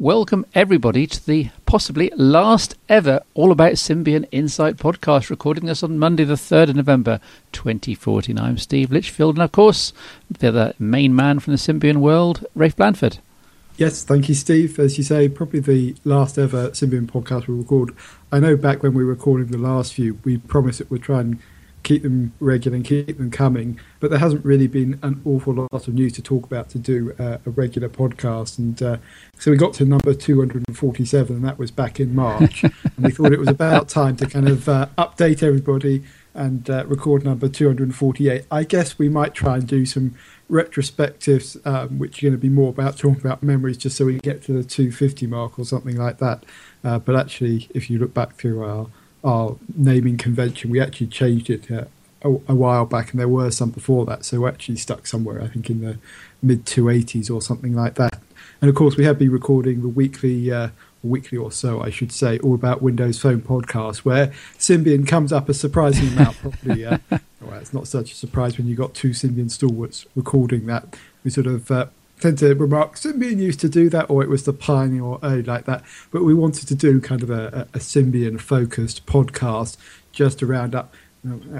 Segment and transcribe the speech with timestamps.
[0.00, 5.98] Welcome, everybody, to the possibly last ever All About Symbian Insight podcast, recording this on
[5.98, 7.18] Monday, the 3rd of November,
[7.50, 8.38] 2014.
[8.38, 9.92] I'm Steve Litchfield, and of course,
[10.30, 13.18] the other main man from the Symbian world, Rafe Blandford.
[13.76, 14.78] Yes, thank you, Steve.
[14.78, 17.92] As you say, probably the last ever Symbian podcast we record.
[18.30, 21.22] I know back when we were recording the last few, we promised that we'd try
[21.22, 21.40] and
[21.88, 23.80] keep them regular and keep them coming.
[23.98, 27.14] But there hasn't really been an awful lot of news to talk about to do
[27.18, 28.58] uh, a regular podcast.
[28.58, 28.98] And uh,
[29.38, 32.62] so we got to number 247, and that was back in March.
[32.62, 36.84] and we thought it was about time to kind of uh, update everybody and uh,
[36.86, 38.44] record number 248.
[38.50, 40.14] I guess we might try and do some
[40.50, 44.18] retrospectives, um, which are going to be more about talking about memories, just so we
[44.18, 46.44] get to the 250 mark or something like that.
[46.84, 48.88] Uh, but actually, if you look back through our
[49.24, 50.70] our naming convention.
[50.70, 51.86] We actually changed it a,
[52.22, 54.24] a, while back, and there were some before that.
[54.24, 55.98] So actually stuck somewhere, I think, in the
[56.42, 58.20] mid 280s or something like that.
[58.60, 60.70] And of course, we have been recording the weekly, uh,
[61.02, 65.48] weekly or so, I should say, all about Windows Phone podcast, where Symbian comes up
[65.48, 66.36] a surprising amount.
[66.38, 66.98] Probably, uh,
[67.40, 70.96] well, it's not such a surprise when you got two Symbian stalwarts recording that.
[71.24, 71.86] We sort of uh,
[72.20, 75.64] tend to remark Symbian used to do that, or it was the Pioneer or like
[75.64, 75.84] that.
[76.10, 79.76] But we wanted to do kind of a, a Symbian focused podcast
[80.12, 80.94] just to round up.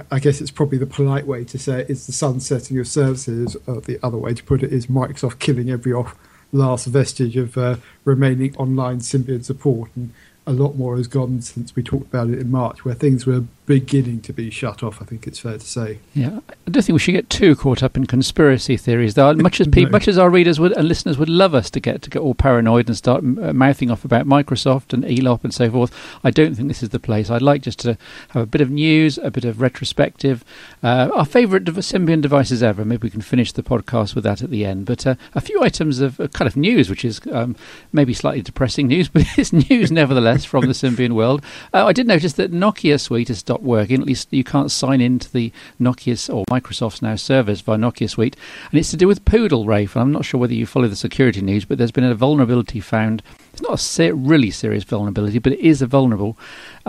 [0.09, 3.57] I guess it's probably the polite way to say it is the sunsetting of services.
[3.67, 6.15] Or the other way to put it is Microsoft killing every off
[6.51, 9.91] last vestige of uh, remaining online Symbian support.
[9.95, 10.13] And
[10.49, 13.43] a lot more has gone since we talked about it in March, where things were
[13.67, 14.99] beginning to be shut off.
[14.99, 15.99] I think it's fair to say.
[16.15, 19.31] Yeah, I don't think we should get too caught up in conspiracy theories, though.
[19.35, 19.91] Much as people, no.
[19.91, 22.33] much as our readers would and listeners would love us to get to get all
[22.33, 26.55] paranoid and start uh, mouthing off about Microsoft and ELOP and so forth, I don't
[26.55, 27.29] think this is the place.
[27.29, 27.95] I'd like just to
[28.29, 30.43] have a bit of news, a bit of retrospective,
[30.81, 32.83] uh, our favourite Symbian devices ever.
[32.83, 34.87] Maybe we can finish the podcast with that at the end.
[34.87, 37.55] But uh, a few items of uh, kind of news, which is um,
[37.93, 41.43] maybe slightly depressing news, but it's news nevertheless from the Symbian world.
[41.73, 44.01] Uh, I did notice that Nokia Suite has stopped working.
[44.01, 48.35] At least you can't sign into the Nokia's or Microsoft's now servers via Nokia Suite,
[48.71, 49.95] and it's to do with Poodle, Rafe.
[49.95, 53.23] I'm not sure whether you follow the security news, but there's been a vulnerability found
[53.59, 56.37] it's not a ser- really serious vulnerability, but it is a vulnerable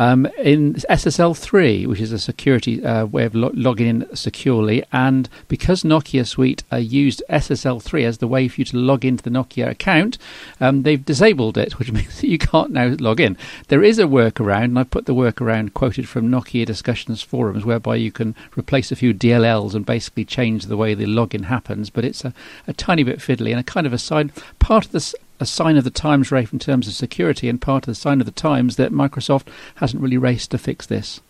[0.00, 4.82] um, in SSL3, which is a security uh, way of lo- logging in securely.
[4.92, 9.22] And because Nokia Suite uh, used SSL3 as the way for you to log into
[9.22, 10.16] the Nokia account,
[10.58, 13.36] um, they've disabled it, which means that you can't now log in.
[13.68, 17.96] There is a workaround, and I've put the workaround quoted from Nokia discussions forums, whereby
[17.96, 21.90] you can replace a few DLLs and basically change the way the login happens.
[21.90, 22.32] But it's a,
[22.66, 25.76] a tiny bit fiddly and a kind of a side part of this a sign
[25.76, 28.32] of the times, Rafe, in terms of security, and part of the sign of the
[28.32, 31.20] times that Microsoft hasn't really raced to fix this.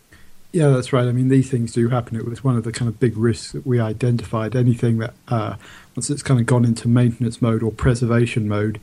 [0.51, 1.07] Yeah, that's right.
[1.07, 2.17] I mean, these things do happen.
[2.17, 4.53] It was one of the kind of big risks that we identified.
[4.53, 5.55] Anything that, uh,
[5.95, 8.79] once it's kind of gone into maintenance mode or preservation mode,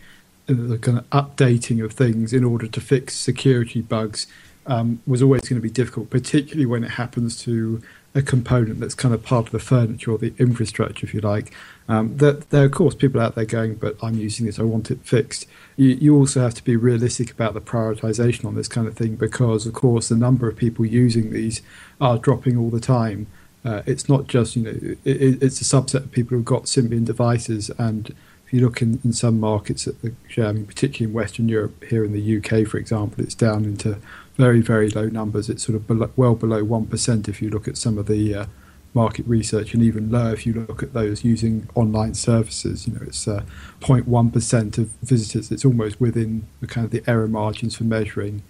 [0.49, 4.27] uh, the kind of updating of things in order to fix security bugs
[4.67, 7.83] um, was always going to be difficult, particularly when it happens to
[8.15, 11.53] a component that's kind of part of the furniture or the infrastructure, if you like.
[11.91, 14.63] Um, that there are of course people out there going, but I'm using this, I
[14.63, 15.47] want it fixed.
[15.77, 19.17] You, you also have to be realistic about the prioritization on this kind of thing
[19.17, 21.63] because, of course, the number of people using these
[21.99, 23.27] are dropping all the time.
[23.65, 27.05] Uh, it's not just you know it, it's a subset of people who've got Symbian
[27.05, 28.15] devices, and
[28.47, 31.85] if you look in, in some markets, at the, I mean, particularly in Western Europe,
[31.85, 33.99] here in the UK, for example, it's down into
[34.37, 35.51] very very low numbers.
[35.51, 38.35] It's sort of below, well below one percent if you look at some of the
[38.35, 38.47] uh,
[38.95, 42.87] market research, and even lower if you look at those using online services.
[42.87, 43.43] You know, it's uh,
[43.81, 45.51] 0.1% of visitors.
[45.51, 48.43] It's almost within the kind of the error margins for measuring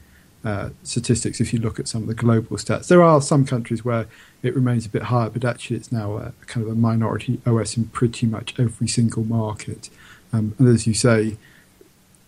[0.45, 1.41] uh, statistics.
[1.41, 4.07] If you look at some of the global stats, there are some countries where
[4.43, 7.77] it remains a bit higher, but actually it's now a, kind of a minority OS
[7.77, 9.91] in pretty much every single market.
[10.33, 11.37] Um, and as you say,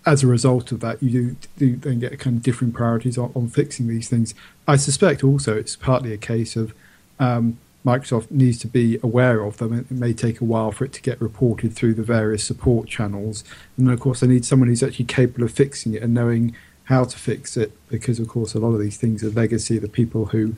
[0.06, 3.30] as a result of that, you do, do then get kind of different priorities on,
[3.34, 4.34] on, fixing these things.
[4.66, 6.72] I suspect also it's partly a case of
[7.18, 9.72] um, Microsoft needs to be aware of them.
[9.72, 13.42] It may take a while for it to get reported through the various support channels.
[13.76, 16.54] And then, of course, they need someone who's actually capable of fixing it and knowing
[16.84, 19.78] how to fix it because, of course, a lot of these things are legacy.
[19.78, 20.56] The people who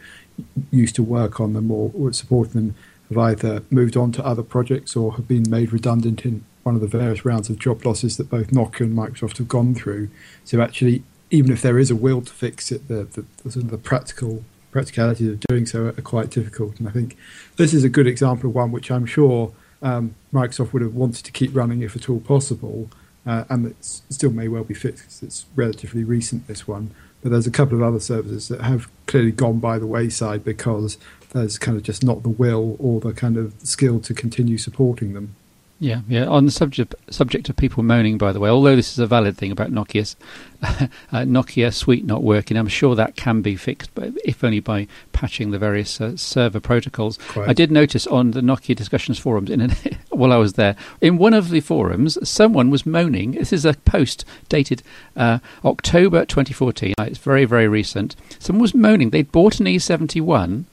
[0.70, 2.74] used to work on them or, or support them
[3.08, 6.80] have either moved on to other projects or have been made redundant in one of
[6.80, 10.08] the various rounds of job losses that both Nokia and Microsoft have gone through.
[10.44, 13.78] So, actually, even if there is a will to fix it, the, the, the the
[13.78, 16.80] practical practicalities of doing so are quite difficult.
[16.80, 17.16] And I think
[17.56, 19.52] this is a good example of one which I'm sure
[19.82, 22.90] um, Microsoft would have wanted to keep running if at all possible,
[23.26, 25.04] uh, and it still may well be fixed.
[25.04, 26.90] because It's relatively recent, this one.
[27.22, 30.98] But there's a couple of other services that have clearly gone by the wayside because
[31.32, 35.12] there's kind of just not the will or the kind of skill to continue supporting
[35.12, 35.36] them.
[35.82, 36.26] Yeah, yeah.
[36.26, 39.36] On the subject subject of people moaning, by the way, although this is a valid
[39.36, 40.14] thing about Nokia's
[40.62, 44.86] uh, Nokia Suite not working, I'm sure that can be fixed, but if only by
[45.12, 47.18] patching the various uh, server protocols.
[47.30, 47.48] Quite.
[47.48, 49.72] I did notice on the Nokia discussions forums, in an,
[50.10, 53.32] while I was there, in one of the forums, someone was moaning.
[53.32, 54.84] This is a post dated
[55.16, 56.94] uh, October 2014.
[57.00, 58.14] It's very, very recent.
[58.38, 60.66] Someone was moaning they'd bought an E71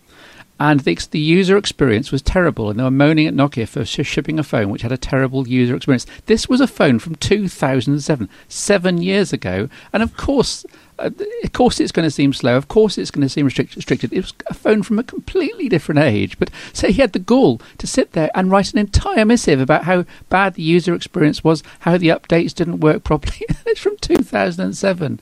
[0.60, 2.70] and the, the, user experience was terrible.
[2.70, 5.48] And they were moaning at Nokia for sh- shipping a phone which had a terrible
[5.48, 6.06] user experience.
[6.26, 10.66] This was a phone from 2007, seven years ago, and of course,
[11.00, 11.10] uh,
[11.44, 12.58] of course, it's going to seem slow.
[12.58, 14.12] Of course, it's going to seem restrict- restricted.
[14.12, 16.38] It was a phone from a completely different age.
[16.38, 19.86] But so he had the gall to sit there and write an entire missive about
[19.86, 23.46] how bad the user experience was, how the updates didn't work properly.
[23.66, 25.20] it's from 2007.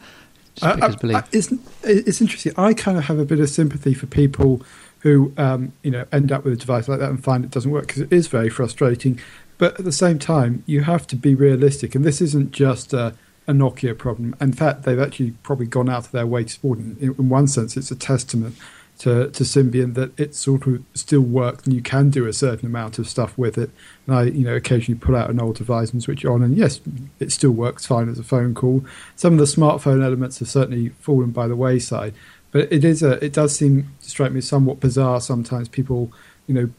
[0.59, 0.75] Uh,
[1.17, 2.53] uh, it's, it's interesting.
[2.57, 4.63] I kind of have a bit of sympathy for people
[4.99, 7.71] who um, you know end up with a device like that and find it doesn't
[7.71, 9.19] work because it is very frustrating.
[9.57, 13.15] But at the same time, you have to be realistic, and this isn't just a,
[13.47, 14.35] a Nokia problem.
[14.39, 16.83] In fact, they've actually probably gone out of their way to support it.
[16.99, 18.55] In, in one sense, it's a testament
[18.99, 22.65] to, to Symbian that it sort of still works and you can do a certain
[22.65, 23.69] amount of stuff with it.
[24.05, 26.57] And I, you know, occasionally pull out an old device and switch it on, and
[26.57, 26.79] yes,
[27.19, 28.83] it still works fine as a phone call.
[29.15, 32.13] Some of the smartphone elements have certainly fallen by the wayside,
[32.51, 35.67] but it is a, it does seem to strike me somewhat bizarre sometimes.
[35.67, 36.11] People,
[36.47, 36.69] you know,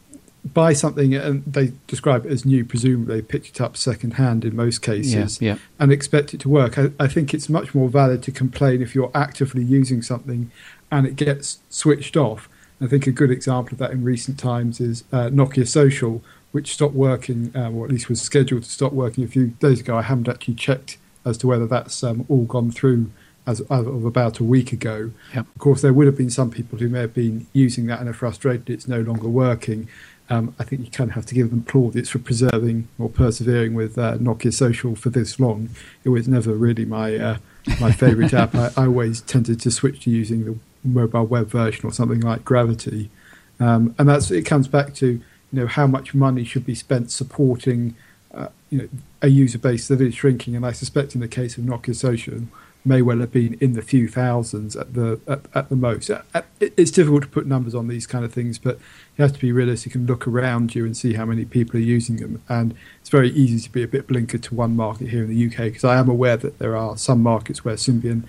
[0.45, 4.45] buy something and they describe it as new, presumably they picked it up second hand
[4.45, 5.59] in most cases, yeah, yeah.
[5.79, 6.79] and expect it to work.
[6.79, 10.51] I, I, think it's much more valid to complain if you're actively using something
[10.91, 12.49] and it gets switched off.
[12.81, 16.23] I think a good example of that in recent times is uh, Nokia Social,
[16.53, 19.81] which stopped working, um, or at least was scheduled to stop working a few days
[19.81, 19.97] ago.
[19.97, 23.11] I haven't actually checked as to whether that's um, all gone through
[23.49, 25.11] as, of about a week ago.
[25.35, 25.47] Yep.
[25.47, 28.09] Of course, there would have been some people who may have been using that and
[28.09, 29.89] are frustrated it's no longer working.
[30.31, 33.73] Um, I think you kind of have to give them plaudits for preserving or persevering
[33.73, 35.71] with uh, Nokia Social for this long.
[36.05, 37.39] It was never really my uh,
[37.81, 38.55] my favourite app.
[38.55, 42.45] I, I, always tended to switch to using the mobile web version or something like
[42.45, 43.11] Gravity,
[43.59, 44.45] um, and that's it.
[44.45, 47.95] Comes back to you know how much money should be spent supporting
[48.35, 48.89] uh, you know
[49.23, 52.43] a user base that is shrinking, and I suspect in the case of Nokia Social
[52.89, 56.11] may well have been in the few thousands at the at, at the most.
[56.11, 58.79] Uh, uh, it's difficult to put numbers on these kind of things, but
[59.17, 61.83] you have to be realistic and look around you and see how many people are
[61.83, 62.43] using them.
[62.49, 65.47] And it's very easy to be a bit blinkered to one market here in the
[65.47, 68.25] UK because I am aware that there are some markets where Symbian,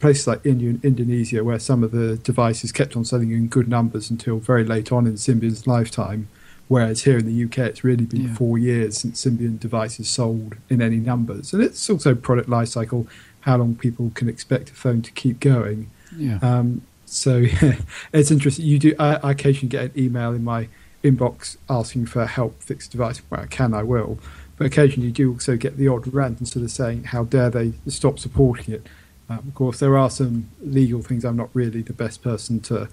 [0.00, 3.68] places like India and Indonesia, where some of the devices kept on selling in good
[3.68, 6.28] numbers until very late on in Symbian's lifetime.
[6.68, 8.34] Whereas here in the UK, it's really been yeah.
[8.34, 11.52] four years since Symbian devices sold in any numbers.
[11.52, 13.06] And it's also product life cycle
[13.46, 15.88] how long people can expect a phone to keep going.
[16.16, 16.38] Yeah.
[16.42, 17.76] Um, so yeah,
[18.12, 18.66] it's interesting.
[18.66, 18.94] You do.
[18.98, 20.68] I, I, occasionally get an email in my
[21.02, 23.18] inbox asking for help fix device.
[23.28, 24.18] Where I can, I will.
[24.58, 27.72] But occasionally, you do also get the odd rant instead of saying, "How dare they
[27.86, 28.86] stop supporting it?"
[29.30, 31.24] Um, of course, there are some legal things.
[31.24, 32.88] I'm not really the best person to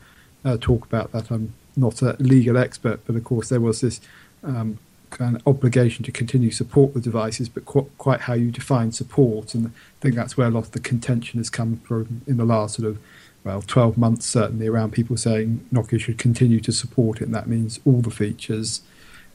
[0.46, 1.32] uh, talk about that.
[1.32, 4.00] I'm not a legal expert, but of course, there was this
[4.44, 4.78] um,
[5.14, 9.54] kind of obligation to continue support the devices, but qu- quite how you define support.
[9.56, 9.72] And
[10.04, 12.88] think that's where a lot of the contention has come from in the last sort
[12.88, 13.00] of,
[13.44, 17.48] well, 12 months certainly around people saying Nokia should continue to support it, and that
[17.48, 18.82] means all the features.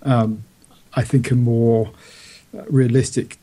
[0.03, 0.45] Um,
[0.95, 1.91] I think a more
[2.57, 3.39] uh, realistic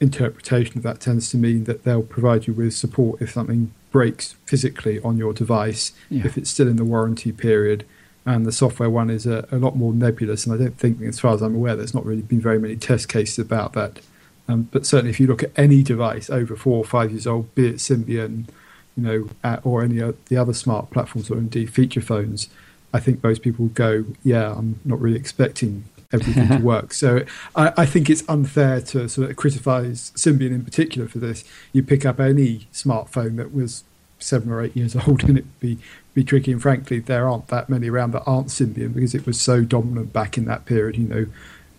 [0.00, 4.32] interpretation of that tends to mean that they'll provide you with support if something breaks
[4.44, 6.26] physically on your device, yeah.
[6.26, 7.86] if it's still in the warranty period
[8.26, 10.46] and the software one is a, a, lot more nebulous.
[10.46, 12.76] And I don't think, as far as I'm aware, there's not really been very many
[12.76, 14.00] test cases about that.
[14.48, 17.54] Um, but certainly, if you look at any device over four or five years old,
[17.54, 18.48] be it Symbian,
[18.96, 22.48] you know, uh, or any of the other smart platforms, or indeed feature phones,
[22.92, 27.24] I think most people would go, "Yeah, I'm not really expecting everything to work." So
[27.56, 31.44] I, I, think it's unfair to sort of criticize Symbian in particular for this.
[31.72, 33.82] You pick up any smartphone that was
[34.18, 35.78] seven or eight years old, and it'd be
[36.12, 36.52] be tricky.
[36.52, 40.12] And frankly, there aren't that many around that aren't Symbian because it was so dominant
[40.12, 40.96] back in that period.
[40.96, 41.26] You know,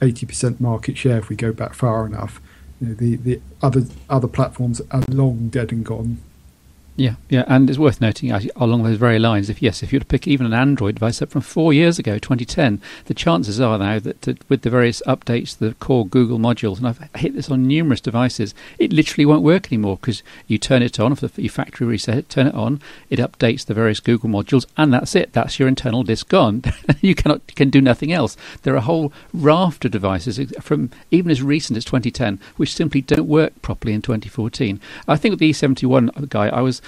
[0.01, 2.41] eighty percent market share if we go back far enough.
[2.81, 6.17] You know, the the other other platforms are long dead and gone.
[6.97, 9.49] Yeah, yeah, and it's worth noting actually, along those very lines.
[9.49, 11.99] If yes, if you were to pick even an Android device up from four years
[11.99, 16.39] ago, 2010, the chances are now that, that with the various updates, the core Google
[16.39, 20.57] modules, and I've hit this on numerous devices, it literally won't work anymore because you
[20.57, 23.99] turn it on, if you factory reset it, turn it on, it updates the various
[23.99, 25.33] Google modules, and that's it.
[25.33, 26.63] That's your internal disk gone.
[27.01, 28.37] you cannot can do nothing else.
[28.63, 33.01] There are a whole raft of devices from even as recent as 2010 which simply
[33.01, 34.79] don't work properly in 2014.
[35.09, 36.81] I think with the E71 guy, I was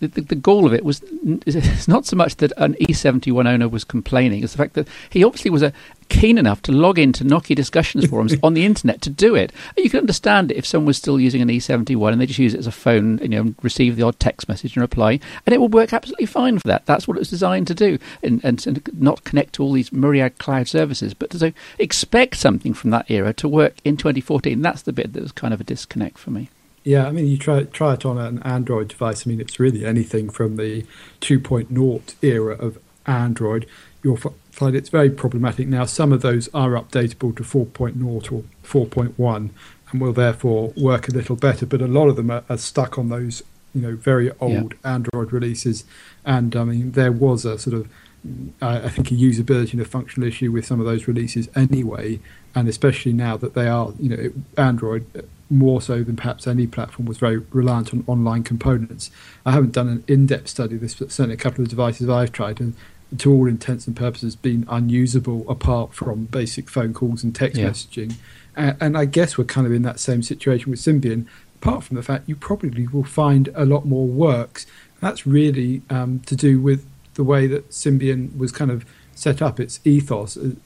[0.00, 1.02] the, the, the gall of it was
[1.46, 5.24] it's not so much that an E71 owner was complaining, it's the fact that he
[5.24, 5.72] obviously was a,
[6.08, 9.52] keen enough to log into Nokia discussions forums on the internet to do it.
[9.76, 12.54] You can understand it if someone was still using an E71 and they just use
[12.54, 15.60] it as a phone, you know, receive the odd text message and reply, and it
[15.60, 16.86] will work absolutely fine for that.
[16.86, 19.92] That's what it was designed to do, and, and, and not connect to all these
[19.92, 24.60] myriad cloud services, but to expect something from that era to work in 2014.
[24.60, 26.48] That's the bit that was kind of a disconnect for me.
[26.84, 29.26] Yeah, I mean, you try try it on an Android device.
[29.26, 30.84] I mean, it's really anything from the
[31.22, 33.66] 2.0 era of Android.
[34.02, 34.18] You'll
[34.50, 35.86] find it's very problematic now.
[35.86, 39.50] Some of those are updatable to 4.0 or 4.1
[39.90, 42.98] and will therefore work a little better, but a lot of them are, are stuck
[42.98, 43.42] on those,
[43.74, 44.94] you know, very old yeah.
[44.94, 45.84] Android releases.
[46.26, 47.88] And I mean, there was a sort of
[48.62, 52.20] I think a usability and a functional issue with some of those releases anyway,
[52.54, 57.06] and especially now that they are, you know, Android more so than perhaps any platform
[57.06, 59.10] was very reliant on online components.
[59.46, 62.32] I haven't done an in-depth study of this, but certainly a couple of devices I've
[62.32, 62.74] tried, and
[63.18, 67.68] to all intents and purposes, been unusable apart from basic phone calls and text yeah.
[67.68, 68.14] messaging.
[68.56, 71.26] And, and I guess we're kind of in that same situation with Symbian.
[71.62, 74.66] Apart from the fact you probably will find a lot more works.
[75.00, 76.84] That's really um, to do with
[77.14, 78.84] the way that Symbian was kind of
[79.14, 79.60] set up.
[79.60, 80.36] Its ethos.
[80.36, 80.56] Uh,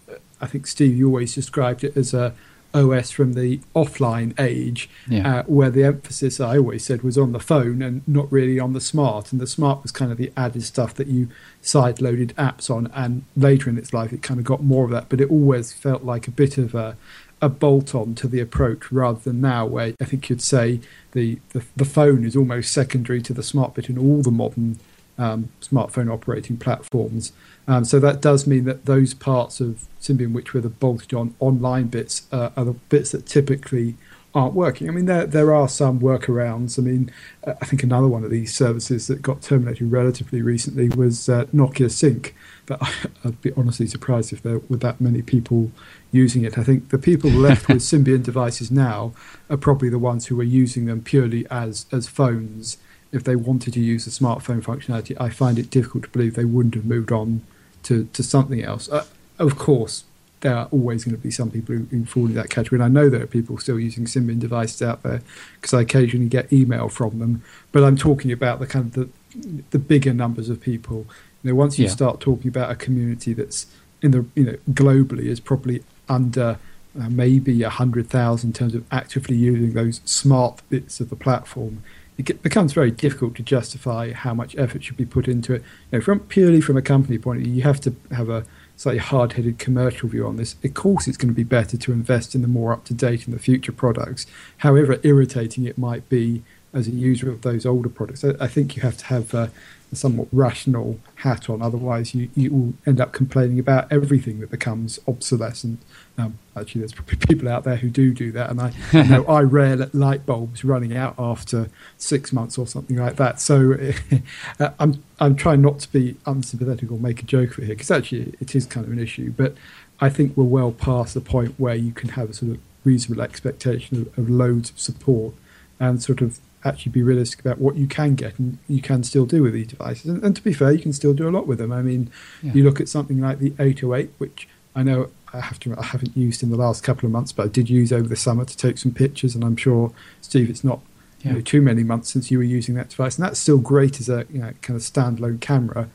[0.41, 2.35] I think Steve, you always described it as a
[2.75, 5.39] OS from the offline age, yeah.
[5.39, 8.73] uh, where the emphasis I always said was on the phone and not really on
[8.73, 9.33] the smart.
[9.33, 11.29] And the smart was kind of the added stuff that you
[11.63, 12.91] side loaded apps on.
[12.95, 15.73] And later in its life, it kind of got more of that, but it always
[15.73, 16.97] felt like a bit of a,
[17.41, 20.81] a bolt on to the approach rather than now, where I think you'd say
[21.13, 24.79] the, the, the phone is almost secondary to the smart bit in all the modern
[25.19, 27.33] um, smartphone operating platforms.
[27.69, 31.35] Um, so that does mean that those parts of Symbian which were the bolted on
[31.39, 33.95] online bits uh, are the bits that typically
[34.35, 34.89] aren't working.
[34.89, 36.79] I mean, there there are some workarounds.
[36.79, 37.13] I mean,
[37.47, 41.45] uh, I think another one of these services that got terminated relatively recently was uh,
[41.47, 42.35] Nokia Sync,
[42.65, 42.95] but I,
[43.25, 45.71] would be honestly surprised if there were that many people
[46.11, 46.57] using it.
[46.57, 49.13] I think the people left with Symbian devices now
[49.51, 52.79] are probably the ones who are using them purely as as phones
[53.13, 56.45] if they wanted to use the smartphone functionality, I find it difficult to believe they
[56.45, 57.43] wouldn't have moved on
[57.85, 58.89] to, to something else.
[58.89, 59.05] Uh,
[59.39, 60.05] of course,
[60.41, 62.81] there are always going to be some people who, who, fall into that category.
[62.81, 65.23] And I know there are people still using Symbian devices out there
[65.57, 67.43] because I occasionally get email from them.
[67.73, 71.07] But I'm talking about the kind of the, the bigger numbers of people.
[71.43, 71.91] You know, once you yeah.
[71.91, 73.67] start talking about a community that's
[74.01, 76.59] in the you know globally is probably under
[76.99, 81.17] uh, maybe a hundred thousand in terms of actively using those smart bits of the
[81.17, 81.83] platform
[82.19, 85.63] it becomes very difficult to justify how much effort should be put into it.
[85.91, 88.45] You know, from purely from a company point of view, you have to have a
[88.77, 90.57] slightly hard-headed commercial view on this.
[90.65, 93.39] Of course, it's going to be better to invest in the more up-to-date and the
[93.41, 94.27] future products.
[94.59, 98.77] However irritating it might be as a user of those older products, I, I think
[98.77, 99.49] you have to have uh,
[99.93, 101.63] somewhat rational hat on.
[101.63, 105.81] Otherwise, you, you will end up complaining about everything that becomes obsolescent.
[106.17, 109.25] Um, actually, there's probably people out there who do do that, and I you know
[109.29, 113.41] I rail light bulbs running out after six months or something like that.
[113.41, 113.77] So
[114.61, 117.75] uh, I'm I'm trying not to be unsympathetic or make a joke of it here
[117.75, 119.33] because actually it is kind of an issue.
[119.37, 119.55] But
[120.01, 123.23] I think we're well past the point where you can have a sort of reasonable
[123.23, 125.35] expectation of, of loads of support
[125.81, 129.27] and sort of actually be realistic about what you can get and you can still
[129.27, 130.07] do with these devices.
[130.07, 131.73] And, and to be fair, you can still do a lot with them.
[131.73, 132.11] I mean,
[132.43, 132.53] yeah.
[132.53, 136.17] you look at something like the 808, which I know I have to I haven't
[136.17, 138.57] used in the last couple of months, but I did use over the summer to
[138.57, 139.35] take some pictures.
[139.35, 140.81] And I'm sure, Steve, it's not
[141.21, 141.31] yeah.
[141.31, 144.01] you know, too many months since you were using that device, and that's still great
[144.01, 145.89] as a you know, kind of standalone camera.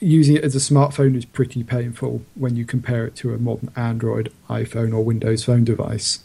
[0.00, 3.70] Using it as a smartphone is pretty painful when you compare it to a modern
[3.76, 6.20] Android, iPhone, or Windows Phone device.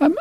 [0.00, 0.16] Um,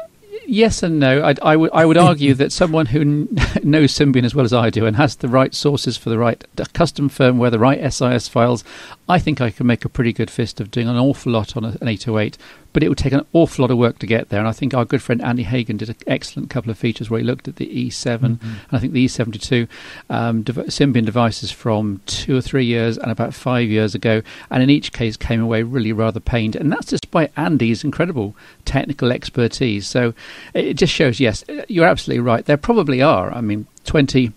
[0.48, 1.24] yes and no.
[1.24, 3.04] I'd, I would argue that someone who
[3.64, 6.44] knows Symbian as well as I do and has the right sources for the right
[6.74, 8.64] custom firmware, the right SIS files,
[9.08, 11.66] I think I can make a pretty good fist of doing an awful lot on
[11.66, 12.38] an 808
[12.74, 14.40] but it would take an awful lot of work to get there.
[14.40, 17.20] And I think our good friend Andy Hagen did an excellent couple of features where
[17.20, 18.46] he looked at the E7 mm-hmm.
[18.46, 19.68] and I think the E72
[20.10, 24.70] um, Symbian devices from two or three years and about five years ago, and in
[24.70, 26.56] each case came away really rather pained.
[26.56, 29.88] And that's despite Andy's incredible technical expertise.
[29.88, 30.14] So
[30.54, 32.46] it just shows, yes, you're absolutely right.
[32.46, 33.32] There probably are.
[33.32, 34.32] I mean, 20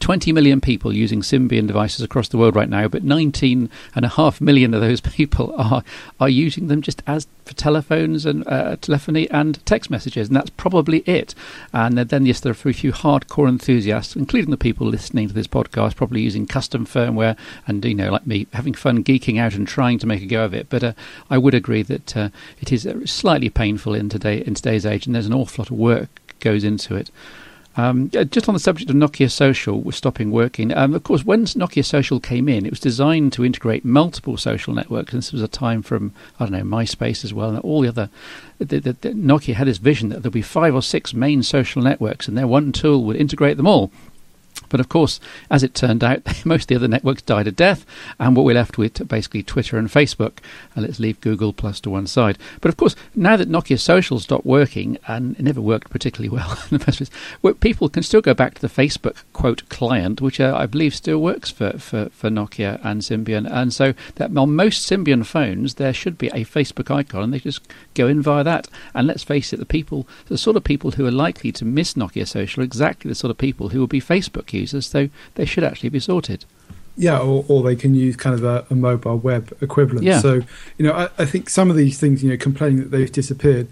[0.00, 4.08] 20 million people using Symbian devices across the world right now, but 19 and a
[4.08, 5.82] half million of those people are
[6.20, 10.50] are using them just as for telephones and uh, telephony and text messages, and that's
[10.50, 11.34] probably it.
[11.72, 15.46] And then yes, there are a few hardcore enthusiasts, including the people listening to this
[15.46, 17.36] podcast, probably using custom firmware
[17.66, 20.44] and you know, like me, having fun geeking out and trying to make a go
[20.44, 20.68] of it.
[20.68, 20.92] But uh,
[21.30, 22.28] I would agree that uh,
[22.60, 25.76] it is slightly painful in today in today's age, and there's an awful lot of
[25.76, 27.10] work goes into it.
[27.76, 31.44] Um, just on the subject of Nokia Social we're stopping working, um, of course, when
[31.44, 35.12] Nokia Social came in, it was designed to integrate multiple social networks.
[35.12, 37.88] And this was a time from, I don't know, MySpace as well, and all the
[37.88, 38.10] other.
[38.58, 41.82] The, the, the Nokia had this vision that there'd be five or six main social
[41.82, 43.90] networks, and their one tool would integrate them all.
[44.68, 47.84] But of course, as it turned out, most of the other networks died a death,
[48.18, 50.38] and what we're left with basically Twitter and Facebook.
[50.74, 52.38] And let's leave Google Plus to one side.
[52.60, 56.58] But of course, now that Nokia Social stopped working, and it never worked particularly well
[56.70, 60.40] in the first place, people can still go back to the Facebook quote client, which
[60.40, 63.50] uh, I believe still works for, for, for Nokia and Symbian.
[63.50, 67.40] And so that on most Symbian phones, there should be a Facebook icon, and they
[67.40, 68.68] just go in via that.
[68.94, 71.94] And let's face it, the people, the sort of people who are likely to miss
[71.94, 75.44] Nokia Social are exactly the sort of people who will be Facebook users, so they
[75.44, 76.44] should actually be sorted.
[76.96, 80.04] Yeah, or, or they can use kind of a, a mobile web equivalent.
[80.04, 80.20] Yeah.
[80.20, 80.42] So,
[80.78, 83.66] you know, I, I, think some of these things, you know, complaining that they've disappeared,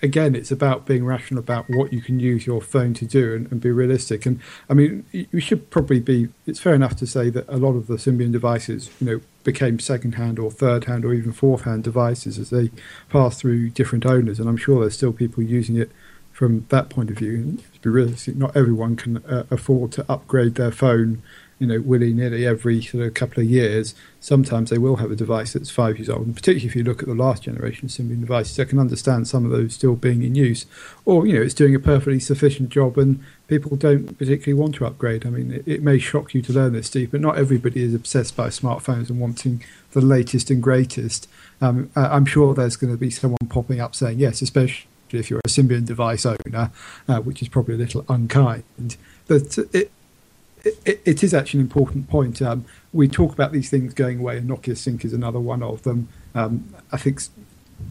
[0.00, 3.50] again, it's about being rational about what you can use your phone to do and,
[3.50, 4.26] and be realistic.
[4.26, 7.74] And I mean, we should probably be, it's fair enough to say that a lot
[7.74, 11.62] of the Symbian devices, you know, became second hand or third hand or even fourth
[11.62, 12.70] hand devices as they
[13.08, 14.38] pass through different owners.
[14.38, 15.90] And I'm sure there's still people using it
[16.32, 17.58] from that point of view.
[17.74, 21.22] To be realistic, not everyone can uh, afford to upgrade their phone,
[21.58, 23.94] you know, willy nilly every sort of couple of years.
[24.18, 27.02] Sometimes they will have a device that's five years old, and particularly if you look
[27.02, 30.22] at the last generation of Symbian devices, I can understand some of those still being
[30.22, 30.66] in use,
[31.04, 34.86] or you know, it's doing a perfectly sufficient job, and people don't particularly want to
[34.86, 35.26] upgrade.
[35.26, 37.94] I mean, it, it may shock you to learn this, Steve, but not everybody is
[37.94, 39.62] obsessed by smartphones and wanting
[39.92, 41.28] the latest and greatest.
[41.60, 44.88] Um, I'm sure there's going to be someone popping up saying yes, especially
[45.18, 46.70] if you're a Symbian device owner,
[47.08, 48.96] uh, which is probably a little unkind.
[49.26, 49.90] But it,
[50.64, 52.40] it, it is actually an important point.
[52.40, 55.82] Um, we talk about these things going away, and Nokia Sync is another one of
[55.82, 56.08] them.
[56.34, 57.22] Um, I think,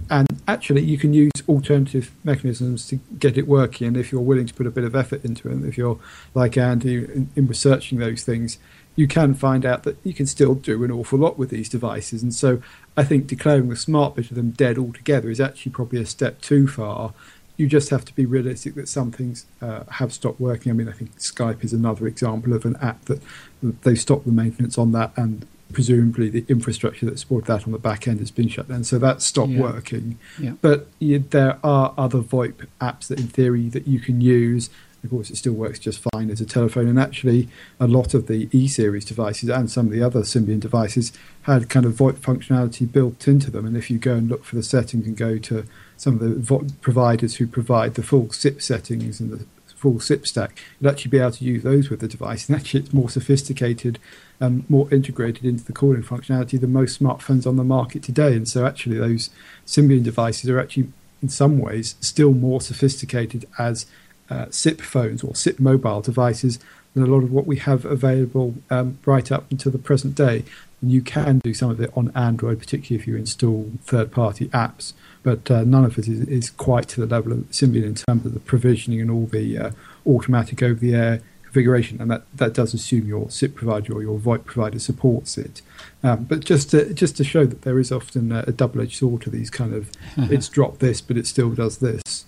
[0.10, 3.88] and actually, you can use alternative mechanisms to get it working.
[3.88, 6.00] And if you're willing to put a bit of effort into it, and if you're
[6.34, 8.58] like Andy in, in researching those things,
[8.96, 12.22] you can find out that you can still do an awful lot with these devices.
[12.22, 12.62] And so
[12.98, 16.42] I think declaring the smart bit of them dead altogether is actually probably a step
[16.42, 17.14] too far.
[17.58, 20.72] You just have to be realistic that some things uh, have stopped working.
[20.72, 23.22] I mean, I think Skype is another example of an app that
[23.62, 27.80] they've stopped the maintenance on that, and presumably the infrastructure that supported that on the
[27.80, 28.84] back end has been shut down.
[28.84, 29.62] So that stopped yeah.
[29.62, 30.18] working.
[30.40, 30.54] Yeah.
[30.60, 34.70] But you, there are other VoIP apps that, in theory, that you can use
[35.04, 36.88] of course, it still works just fine as a telephone.
[36.88, 37.48] And actually,
[37.80, 41.12] a lot of the E series devices and some of the other Symbian devices
[41.44, 43.66] had kind of VoIP functionality built into them.
[43.66, 45.66] And if you go and look for the settings and go to
[45.98, 50.60] some of the providers who provide the full SIP settings and the full SIP stack,
[50.80, 52.48] you'll actually be able to use those with the device.
[52.48, 53.98] And actually, it's more sophisticated
[54.40, 58.36] and more integrated into the calling functionality than most smartphones on the market today.
[58.36, 59.32] And so, actually, those
[59.66, 60.90] Symbian devices are actually,
[61.24, 63.88] in some ways, still more sophisticated as
[64.32, 66.58] uh, SIP phones or SIP mobile devices
[66.94, 70.44] than a lot of what we have available um, right up until the present day.
[70.82, 74.48] And you can do some of it on Android, particularly if you install third party
[74.50, 77.96] apps, but uh, none of it is, is, quite to the level of Symbian in
[77.96, 79.72] terms of the provisioning and all the uh,
[80.08, 82.02] automatic over the air configuration.
[82.02, 85.62] And that, that does assume your SIP provider or your VoIP provider supports it.
[86.02, 88.98] Um, but just to, just to show that there is often a, a double edged
[88.98, 92.26] sword to these kind of it's dropped this, but it still does this.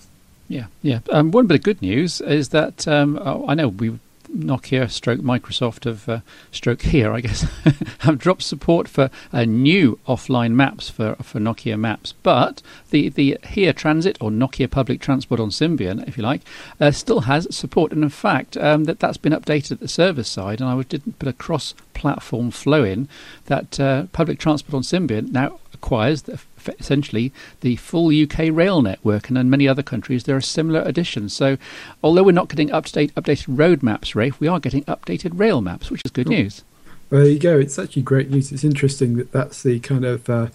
[0.47, 0.99] Yeah, yeah.
[1.09, 3.99] Um, one bit of good news is that um, oh, I know we
[4.33, 6.19] Nokia, stroke Microsoft have uh,
[6.51, 7.41] stroke here, I guess,
[7.99, 13.37] have dropped support for uh, new offline maps for for Nokia Maps, but the the
[13.43, 16.41] HERE Transit or Nokia Public Transport on Symbian, if you like,
[16.79, 20.29] uh, still has support, and in fact, um, that that's been updated at the service
[20.29, 23.07] side, and I didn't put a cross-platform flow in
[23.45, 26.37] that uh, public transport on Symbian now acquires the
[26.79, 31.33] essentially the full UK rail network, and in many other countries there are similar additions.
[31.33, 31.57] So,
[32.03, 35.39] although we're not getting up to date updated road maps, Rafe, we are getting updated
[35.39, 36.63] rail maps, which is good news.
[37.09, 37.59] Well, there you go.
[37.59, 38.51] It's actually great news.
[38.51, 40.47] It's interesting that that's the kind of uh,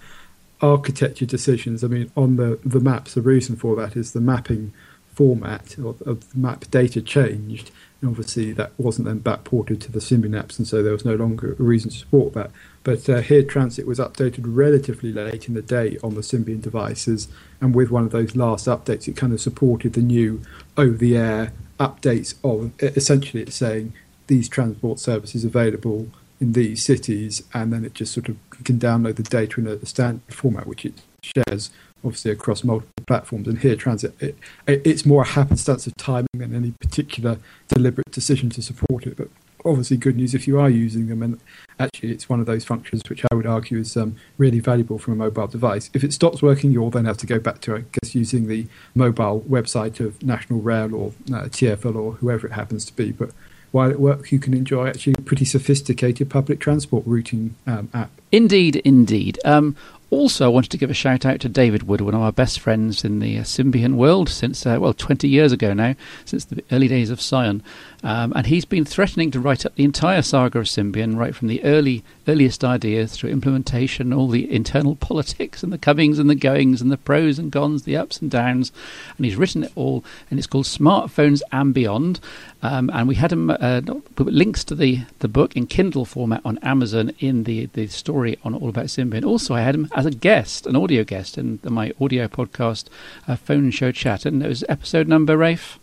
[0.60, 1.84] architecture decisions.
[1.84, 4.72] I mean, on the the maps, the reason for that is the mapping
[5.18, 7.70] format of, of the map data changed.
[8.00, 11.16] And obviously, that wasn't then backported to the Symbian apps, and so there was no
[11.16, 12.50] longer a reason to support that.
[12.84, 17.28] But uh, HERE Transit was updated relatively late in the day on the Symbian devices,
[17.60, 20.40] and with one of those last updates, it kind of supported the new
[20.76, 23.92] over-the-air updates of essentially it's saying
[24.26, 26.08] these transport services available
[26.40, 29.84] in these cities, and then it just sort of can download the data in a
[29.84, 31.70] standard format, which it shares
[32.04, 33.48] obviously across multiple platforms.
[33.48, 34.36] And HERE Transit, it,
[34.66, 39.16] it's more a happenstance of timing than any particular deliberate decision to support it.
[39.16, 39.28] But
[39.68, 41.22] obviously good news if you are using them.
[41.22, 41.40] And
[41.78, 45.14] actually, it's one of those functions which I would argue is um, really valuable from
[45.14, 45.90] a mobile device.
[45.94, 48.66] If it stops working, you'll then have to go back to, I guess, using the
[48.94, 53.12] mobile website of National Rail or uh, TfL or whoever it happens to be.
[53.12, 53.30] But
[53.70, 58.10] while it works, you can enjoy actually a pretty sophisticated public transport routing um, app.
[58.32, 59.38] Indeed, indeed.
[59.44, 59.76] Um,
[60.10, 62.60] also, I wanted to give a shout out to David Wood, one of our best
[62.60, 65.94] friends in the uh, Symbian world since, uh, well, 20 years ago now,
[66.24, 67.60] since the early days of Psion.
[68.02, 71.48] Um, and he's been threatening to write up the entire saga of Symbian, right from
[71.48, 76.34] the early earliest ideas through implementation, all the internal politics and the comings and the
[76.34, 78.72] goings and the pros and cons, the ups and downs.
[79.16, 82.20] And he's written it all, and it's called Smartphones and Beyond.
[82.62, 83.80] Um, and we had him uh,
[84.18, 88.54] links to the, the book in Kindle format on Amazon in the, the story on
[88.54, 89.24] All About Symbian.
[89.24, 92.86] Also, I had him as a guest, an audio guest, in my audio podcast,
[93.28, 94.26] uh, Phone Show Chat.
[94.26, 95.78] And it was episode number, Rafe?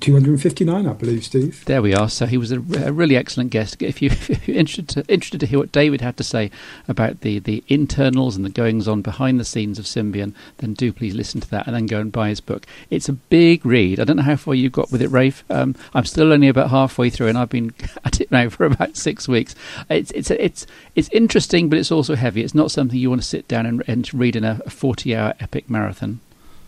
[0.00, 1.64] 259, I believe, Steve.
[1.64, 2.08] There we are.
[2.08, 3.82] So he was a, a really excellent guest.
[3.82, 6.50] If, you, are interested to, interested to hear what David had to say
[6.86, 10.92] about the, the internals and the goings on behind the scenes of Symbian, then do
[10.92, 12.66] please listen to that and then go and buy his book.
[12.90, 13.98] It's a big read.
[13.98, 15.42] I don't know how far you got with it, Rafe.
[15.50, 17.74] Um, I'm still only about halfway through, and I've been
[18.04, 19.54] at it now for about six weeks.
[19.88, 22.42] It's it's it's it's interesting, but it's also heavy.
[22.42, 25.34] It's not something you want to sit down and, and read in a 40 hour
[25.40, 26.20] epic marathon.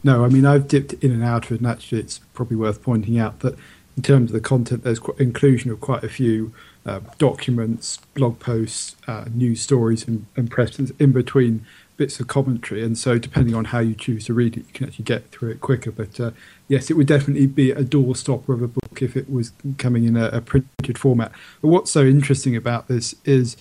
[0.03, 2.83] No, I mean I've dipped in and out of it, and actually, it's probably worth
[2.83, 3.57] pointing out that
[3.97, 6.55] in terms of the content, there's inclusion of quite a few
[6.87, 11.67] uh, documents, blog posts, uh, news stories, and, and press in between
[11.99, 12.83] bits of commentary.
[12.83, 15.51] And so, depending on how you choose to read it, you can actually get through
[15.51, 15.91] it quicker.
[15.91, 16.31] But uh,
[16.67, 20.17] yes, it would definitely be a doorstopper of a book if it was coming in
[20.17, 21.33] a, a printed format.
[21.61, 23.59] But what's so interesting about this is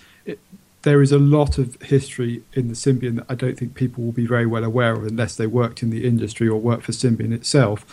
[0.84, 4.12] there is a lot of history in the Symbian that I don't think people will
[4.12, 7.34] be very well aware of unless they worked in the industry or worked for Symbian
[7.34, 7.86] itself.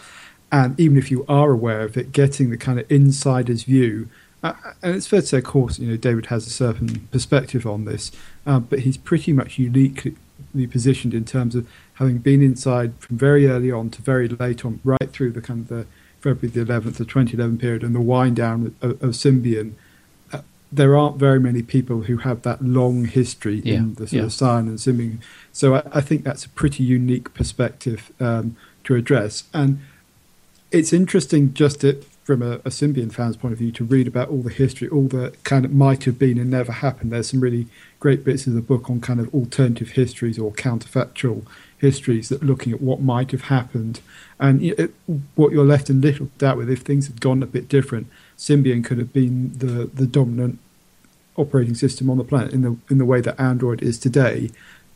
[0.53, 4.09] And even if you are aware of it, getting the kind of insider's view,
[4.42, 7.66] uh, and it's fair to say, of course, you know, David has a certain perspective
[7.66, 8.12] on this,
[8.46, 10.14] uh, but he's pretty much uniquely
[10.70, 14.79] positioned in terms of having been inside from very early on to very late on,
[14.85, 15.87] right through the kind of the
[16.20, 19.72] February the 11th, the 2011 period, and the wind down of, of Symbian
[20.76, 23.76] there aren't very many people who have that long history yeah.
[23.76, 24.22] in the sort yeah.
[24.22, 25.18] of Psion and Symbian.
[25.52, 29.44] So I, I, think that's a pretty unique perspective um, to address.
[29.54, 29.80] And
[30.70, 34.28] it's interesting just to, from a, a Symbian fan's point of view to read about
[34.28, 37.12] all the history, all the kind of might have been and never happened.
[37.12, 41.46] There's some really great bits of the book on kind of alternative histories or counterfactual
[41.78, 44.00] histories that looking at what might have happened
[44.38, 44.94] and it,
[45.34, 48.06] what you're left in little doubt with if things had gone a bit different
[48.38, 50.58] Symbian could have been the, the dominant
[51.37, 54.51] operating system on the planet in the in the way that Android is today.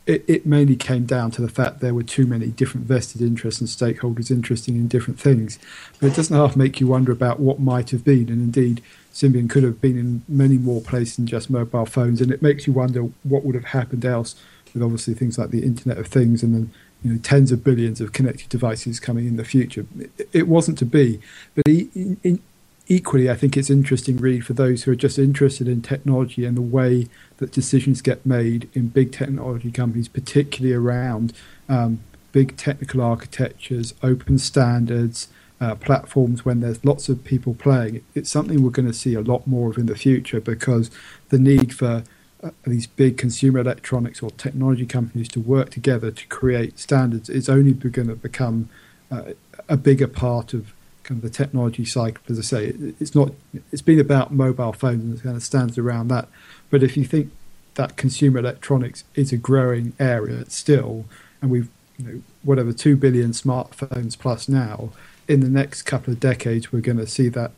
[0.07, 3.61] It, it mainly came down to the fact there were too many different vested interests
[3.61, 5.59] and stakeholders interested in different things.
[6.00, 9.48] But it doesn't half make you wonder about what might have been, and indeed, Symbian
[9.48, 12.72] could have been in many more places than just mobile phones, and it makes you
[12.72, 14.35] wonder what would have happened else
[14.72, 16.70] with obviously things like the Internet of Things and then
[17.03, 19.87] you know, tens of billions of connected devices coming in the future.
[19.98, 21.20] It, it wasn't to be,
[21.55, 22.42] but in, in,
[22.90, 26.57] equally, I think it's interesting read for those who are just interested in technology and
[26.57, 31.33] the way that decisions get made in big technology companies, particularly around
[31.68, 32.00] um,
[32.33, 35.29] big technical architectures, open standards,
[35.61, 38.03] uh, platforms when there's lots of people playing.
[38.16, 40.90] It's something we're going to see a lot more of in the future because
[41.29, 42.03] the need for
[42.42, 47.48] uh, these big consumer electronics or technology companies to work together to create standards is
[47.48, 48.68] only going to become
[49.12, 49.33] uh,
[49.68, 52.22] a bigger part of kind of the technology cycle.
[52.28, 53.32] As I say, it's not.
[53.72, 56.28] It's been about mobile phones and it kind of stands around that.
[56.70, 57.32] But if you think
[57.74, 61.04] that consumer electronics is a growing area still,
[61.40, 64.90] and we've you know whatever two billion smartphones plus now,
[65.28, 67.52] in the next couple of decades we're going to see that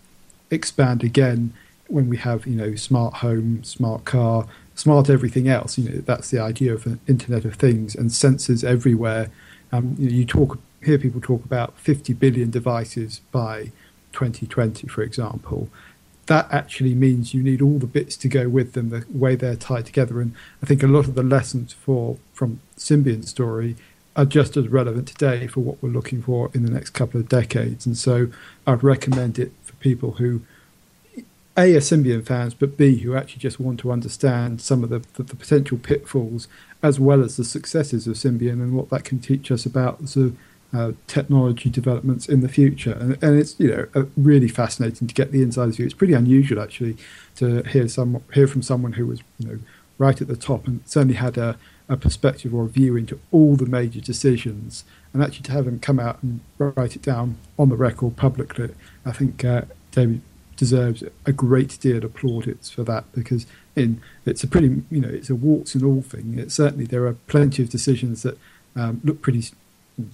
[0.50, 1.52] expand again
[1.88, 5.78] when we have you know smart home, smart car, smart everything else.
[5.78, 9.30] You know that's the idea of an Internet of Things and sensors everywhere.
[9.72, 13.72] Um, you, know, you talk hear people talk about 50 billion devices by
[14.12, 15.68] 2020, for example.
[16.26, 19.56] That actually means you need all the bits to go with them, the way they're
[19.56, 20.20] tied together.
[20.20, 23.76] And I think a lot of the lessons for from Symbian's story
[24.14, 27.28] are just as relevant today for what we're looking for in the next couple of
[27.28, 27.86] decades.
[27.86, 28.28] And so
[28.66, 30.42] I'd recommend it for people who
[31.56, 35.00] a are Symbian fans, but B who actually just want to understand some of the,
[35.14, 36.48] the, the potential pitfalls
[36.82, 40.26] as well as the successes of Symbian and what that can teach us about sort
[40.26, 40.36] of
[40.72, 42.92] uh, technology developments in the future.
[42.92, 45.84] And, and it's you know really fascinating to get the insider's view.
[45.84, 46.96] It's pretty unusual actually
[47.36, 49.58] to hear some hear from someone who was you know
[49.98, 51.56] right at the top and certainly had a,
[51.88, 55.78] a perspective or a view into all the major decisions, and actually to have them
[55.78, 58.70] come out and write it down on the record publicly.
[59.04, 60.22] I think uh, David
[60.56, 65.08] deserves a great deal of plaudits for that because in it's a pretty you know
[65.08, 66.38] it's a warts and all thing.
[66.38, 68.38] It, certainly there are plenty of decisions that
[68.74, 69.44] um, look pretty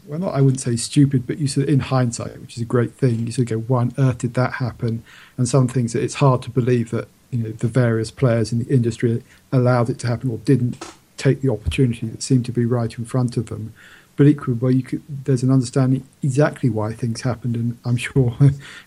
[0.06, 2.66] well not I wouldn't say stupid, but you sort of, in hindsight, which is a
[2.66, 5.02] great thing, you sort of go, why on earth did that happen?
[5.36, 8.60] And some things that it's hard to believe that you know the various players in
[8.60, 10.84] the industry allowed it to happen or didn't
[11.16, 13.74] take the opportunity that seemed to be right in front of them.
[14.16, 18.36] But equally, well, you could, there's an understanding exactly why things happened, and I'm sure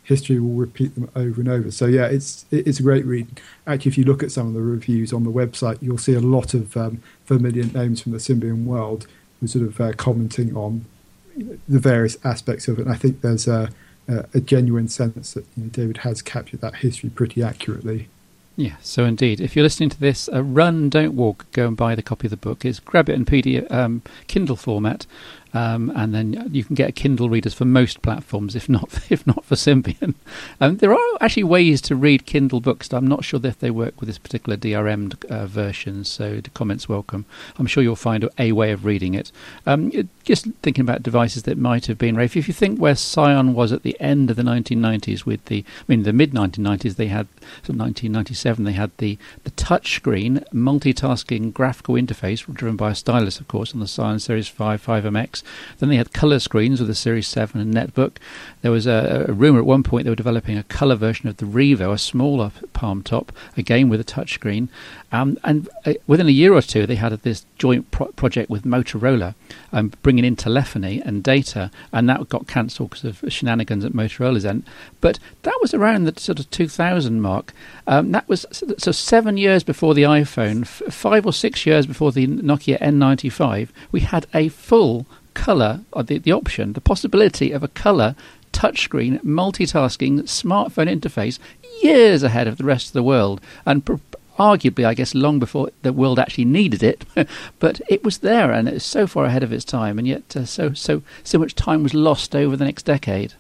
[0.04, 1.71] history will repeat them over and over.
[1.71, 3.39] So yeah, it's it's a great read.
[3.65, 6.19] Actually, if you look at some of the reviews on the website, you'll see a
[6.19, 9.08] lot of um, familiar names from the Symbian world
[9.41, 10.86] who sort of uh, commenting on
[11.67, 12.84] the various aspects of it.
[12.84, 13.69] And I think there's a,
[14.08, 18.08] a, a genuine sense that you know, David has captured that history pretty accurately.
[18.58, 19.39] Yeah, so indeed.
[19.39, 21.45] If you're listening to this, uh, run, don't walk.
[21.51, 22.65] Go and buy the copy of the book.
[22.65, 25.06] It's grab it in PDF, um, Kindle format,
[25.54, 29.44] um, and then you can get Kindle readers for most platforms, if not if not
[29.46, 30.16] for Symbian.
[30.60, 32.92] Um, there are actually ways to read Kindle books.
[32.94, 36.88] I'm not sure if they work with this particular DRM uh, version, so the comments
[36.88, 37.26] welcome.
[37.58, 39.32] I'm sure you'll find a way of reading it.
[39.66, 39.92] Um,
[40.24, 43.72] just thinking about devices that might have been, Rafe, if you think where Psion was
[43.72, 47.28] at the end of the 1990s, with the, I mean, the mid 1990s, they had,
[47.64, 53.48] so 1997, they had the, the touchscreen multitasking graphical interface driven by a stylus, of
[53.48, 55.40] course, on the Psion Series 5, 5MX.
[55.80, 58.17] Then they had color screens with the Series 7 and Netbook.
[58.62, 61.38] There was a, a rumor at one point they were developing a color version of
[61.38, 64.69] the Revo, a smaller palm top, again with a touchscreen.
[65.12, 68.63] Um, and uh, within a year or two, they had this joint pro- project with
[68.63, 69.36] Motorola,
[69.74, 74.45] um, bringing in telephony and data, and that got cancelled because of shenanigans at Motorola's
[74.45, 74.63] end.
[75.02, 77.54] But that was around the sort of 2000 mark.
[77.88, 78.45] Um, that was
[78.78, 83.69] so seven years before the iPhone, f- five or six years before the Nokia N95.
[83.91, 88.15] We had a full color, or the, the option, the possibility of a color
[88.54, 91.39] touchscreen, multitasking, smartphone interface
[91.82, 93.41] years ahead of the rest of the world.
[93.65, 93.95] And pr-
[94.38, 97.06] arguably, I guess, long before the world actually needed it.
[97.60, 100.36] but it was there, and it was so far ahead of its time, and yet
[100.36, 103.34] uh, so so so much time was lost over the next decade.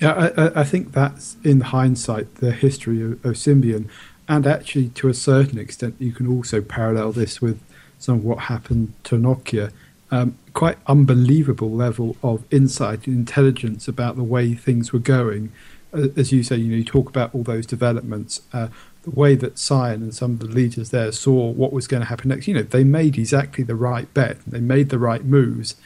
[0.00, 3.88] Yeah, I, I think that's in hindsight the history of, of Symbian,
[4.28, 7.60] and actually to a certain extent, you can also parallel this with
[7.98, 9.72] some of what happened to Nokia
[10.14, 15.50] um, quite unbelievable level of insight and intelligence about the way things were going.
[15.92, 18.68] As you say, you know, you talk about all those developments, uh,
[19.04, 22.08] the way that Psion and some of the leaders there saw what was going to
[22.08, 22.48] happen next.
[22.48, 24.38] You know, they made exactly the right bet.
[24.46, 25.76] They made the right moves.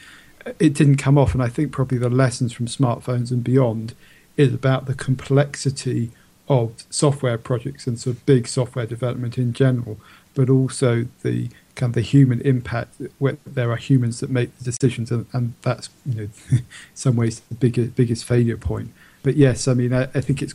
[0.57, 3.93] It didn't come off, and I think probably the lessons from smartphones and beyond
[4.37, 6.11] is about the complexity
[6.47, 9.99] of software projects and sort of big software development in general,
[10.33, 14.63] but also the kind of the human impact where there are humans that make the
[14.65, 18.91] decisions and, and that's you know in some ways the biggest biggest failure point
[19.23, 20.53] but yes i mean i, I think it's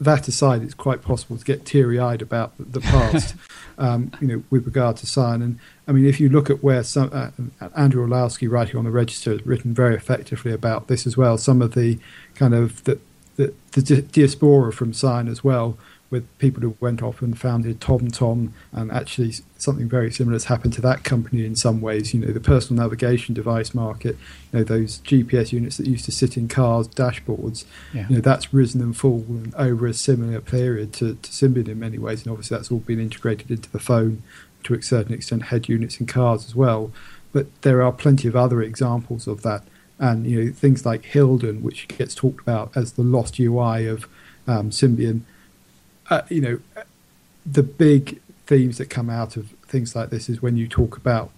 [0.00, 3.34] that aside it's quite possible to get teary-eyed about the, the past
[3.78, 6.82] um, you know with regard to Psion and i mean if you look at where
[6.82, 7.30] some uh,
[7.76, 11.62] andrew orlowski writing on the register has written very effectively about this as well some
[11.62, 11.98] of the
[12.34, 12.98] kind of the
[13.36, 15.76] the, the diaspora from Psion as well
[16.10, 20.72] with people who went off and founded TomTom, and actually something very similar has happened
[20.74, 22.14] to that company in some ways.
[22.14, 24.16] You know, the personal navigation device market,
[24.52, 28.06] you know, those GPS units that used to sit in cars' dashboards, yeah.
[28.08, 31.98] you know, that's risen and fallen over a similar period to, to Symbian in many
[31.98, 34.22] ways, and obviously that's all been integrated into the phone
[34.64, 36.92] to a certain extent, head units in cars as well.
[37.32, 39.64] But there are plenty of other examples of that,
[39.98, 44.06] and you know, things like Hildon, which gets talked about as the lost UI of
[44.46, 45.22] um, Symbian
[46.10, 46.84] uh, you know,
[47.46, 51.30] the big themes that come out of things like this is when you talk about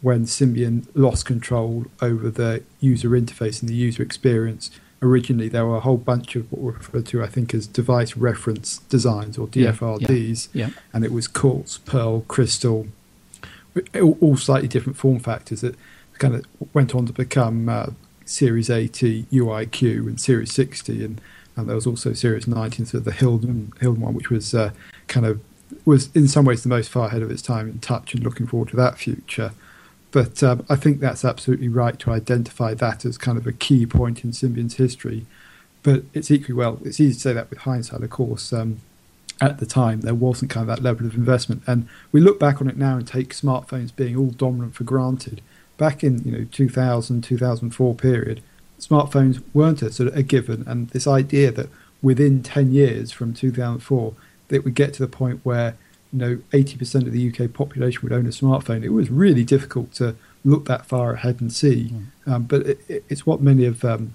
[0.00, 4.70] when Symbian lost control over the user interface and the user experience.
[5.00, 8.16] Originally, there were a whole bunch of what were referred to, I think, as device
[8.16, 12.86] reference designs or DFRDs, yeah, yeah, and it was Quartz, Pearl, Crystal,
[14.00, 15.76] all slightly different form factors that
[16.18, 17.86] kind of went on to become uh,
[18.24, 21.20] Series 80 UIQ and Series 60, and
[21.56, 24.70] and there was also Series 90, so the Hildon Hildon one, which was uh,
[25.08, 25.40] kind of
[25.84, 28.46] was in some ways the most far ahead of its time in touch, and looking
[28.46, 29.52] forward to that future.
[30.10, 33.86] But um, I think that's absolutely right to identify that as kind of a key
[33.86, 35.26] point in Symbian's history.
[35.82, 38.52] But it's equally well, it's easy to say that with hindsight, of course.
[38.52, 38.80] Um,
[39.40, 42.60] at the time, there wasn't kind of that level of investment, and we look back
[42.60, 45.40] on it now and take smartphones being all dominant for granted.
[45.78, 48.42] Back in you know 2000 2004 period,
[48.82, 51.68] smartphones weren't a sort of a given, and this idea that
[52.02, 54.14] within ten years from 2004
[54.48, 55.76] that we get to the point where
[56.12, 59.92] you know 80% of the UK population would own a smartphone, it was really difficult
[59.94, 60.14] to
[60.44, 61.92] look that far ahead and see.
[62.26, 62.32] Mm.
[62.32, 64.14] Um, but it, it's what many of um,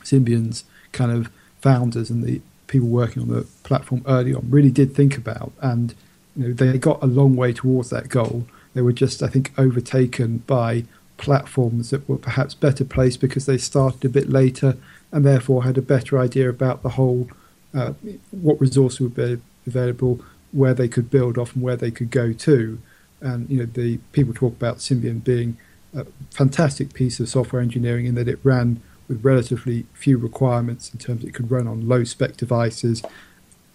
[0.00, 4.94] Symbian's kind of founders and the people working on the platform early on really did
[4.94, 5.94] think about, and
[6.36, 8.46] you know they got a long way towards that goal.
[8.74, 10.84] They were just, I think, overtaken by
[11.18, 14.76] platforms that were perhaps better placed because they started a bit later
[15.12, 17.28] and therefore had a better idea about the whole
[17.74, 17.92] uh,
[18.30, 20.20] what resources would be available,
[20.52, 22.78] where they could build off, and where they could go to.
[23.20, 25.58] And you know, the people talk about Symbian being
[25.94, 30.98] a fantastic piece of software engineering in that it ran with relatively few requirements in
[30.98, 33.02] terms it could run on low spec devices.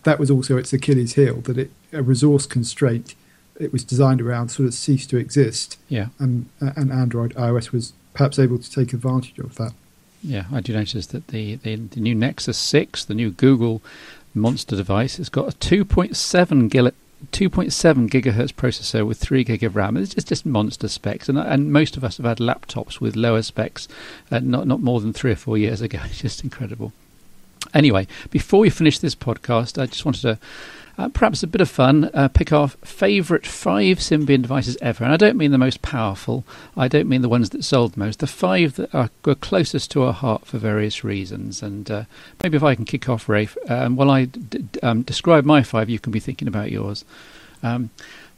[0.03, 3.15] That was also its Achilles heel that it a resource constraint
[3.59, 5.77] it was designed around sort of ceased to exist.
[5.89, 6.07] Yeah.
[6.19, 9.73] And and Android iOS was perhaps able to take advantage of that.
[10.23, 13.81] Yeah, I do notice that the, the, the new Nexus 6, the new Google
[14.33, 16.91] monster device, has got a 2.7 gil-
[17.31, 19.97] 2.7 gigahertz processor with 3 gig of RAM.
[19.97, 23.41] It's just, just monster specs, and and most of us have had laptops with lower
[23.41, 23.87] specs,
[24.31, 25.99] uh, not not more than three or four years ago.
[26.05, 26.93] It's just incredible.
[27.73, 30.37] Anyway, before we finish this podcast, I just wanted to
[30.97, 35.03] uh, perhaps a bit of fun, uh, pick our favourite five Symbian devices ever.
[35.03, 36.43] And I don't mean the most powerful,
[36.77, 40.03] I don't mean the ones that sold most, the five that are, were closest to
[40.03, 41.63] our heart for various reasons.
[41.63, 42.03] And uh,
[42.41, 44.29] maybe if I can kick off, Rafe, um, while I
[44.81, 47.05] um, describe my five, you can be thinking about yours.
[47.63, 47.89] Um,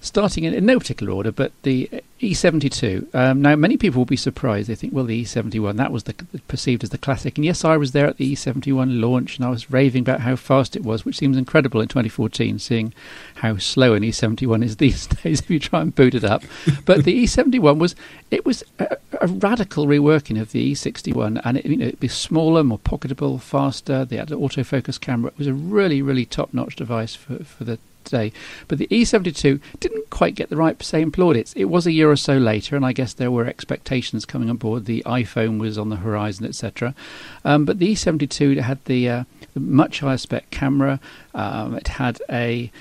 [0.06, 1.89] starting in, in, no particular order, but the
[2.22, 3.13] E72.
[3.13, 4.70] Um, now, many people will be surprised.
[4.70, 6.13] They think, well, the E71, that was the,
[6.48, 7.38] perceived as the classic.
[7.38, 10.36] And yes, I was there at the E71 launch, and I was raving about how
[10.36, 12.94] fast it was, which seems incredible in 2014, seeing
[13.36, 16.44] how slow an E71 is these days if you try and boot it up.
[16.86, 17.96] but the E71 was
[18.32, 22.08] it was a, a, radical reworking of the E61, and it, you know, it'd be
[22.08, 24.06] smaller, more pocketable, faster.
[24.06, 25.32] They had an autofocus camera.
[25.32, 28.32] It was a really, really top-notch device for, for the today.
[28.68, 31.54] But the E72 didn't quite get the right same plaudits.
[31.54, 34.58] It was a year or so later, and I guess there were expectations coming on
[34.58, 34.86] board.
[34.86, 36.96] The iPhone was on the horizon, etc.
[37.44, 41.00] Um, but the E72 had the, uh, the, much higher spec camera.
[41.34, 42.72] Um, it had a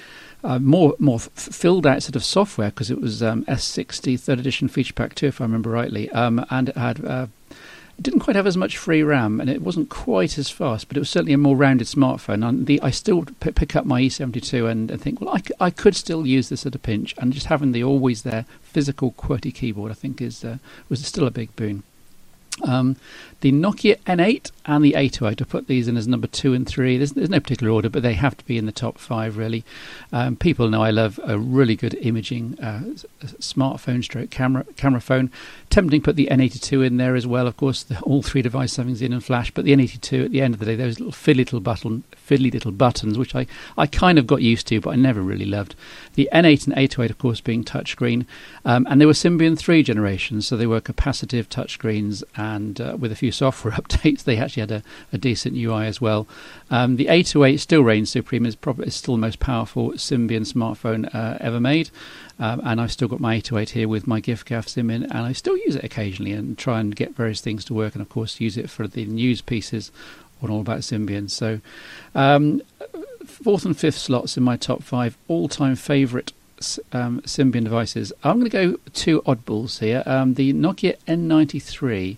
[0.44, 4.38] uh, more more f- filled out sort of software because it was um, S60 third
[4.38, 7.26] edition feature pack 2 if I remember rightly um, and it had uh,
[7.96, 10.96] it didn't quite have as much free RAM, and it wasn't quite as fast, but
[10.96, 12.46] it was certainly a more rounded smartphone.
[12.46, 15.54] And the, I still p- pick up my E72 and, and think, well, I, c-
[15.60, 19.12] I could still use this at a pinch, and just having the always there physical
[19.12, 21.84] QWERTY keyboard, I think, is uh, was still a big boon.
[22.62, 22.96] Um,
[23.40, 26.96] the Nokia N8 and the 808, I put these in as number two and three.
[26.96, 29.64] There's, there's no particular order, but they have to be in the top five, really.
[30.12, 35.30] Um, people know I love a really good imaging uh, smartphone stroke camera camera phone.
[35.68, 37.46] Tempting to put the N82 in there as well.
[37.46, 40.54] Of course, the, all three devices having and Flash, but the N82 at the end
[40.54, 44.18] of the day, those little fiddly little button, fiddly little buttons, which I, I kind
[44.18, 45.74] of got used to, but I never really loved.
[46.14, 48.24] The N8 and 808, of course, being touchscreen,
[48.64, 52.22] um, and they were Symbian 3 generations, so they were capacitive touchscreens,
[52.80, 56.26] uh, with a few software updates, they actually had a, a decent UI as well.
[56.70, 61.12] Um, the 808 still reigns supreme, is probably is still the most powerful Symbian smartphone
[61.14, 61.90] uh, ever made.
[62.38, 65.32] Um, and I've still got my 808 here with my giffgaff sim in, and I
[65.32, 68.40] still use it occasionally and try and get various things to work, and of course
[68.40, 69.92] use it for the news pieces
[70.42, 71.30] on All About Symbian.
[71.30, 71.60] So,
[72.14, 72.60] um,
[73.24, 76.32] fourth and fifth slots in my top five all-time favourite
[76.92, 78.12] um, Symbian devices.
[78.22, 80.02] I'm going to go two oddballs here.
[80.06, 82.16] Um, the Nokia N93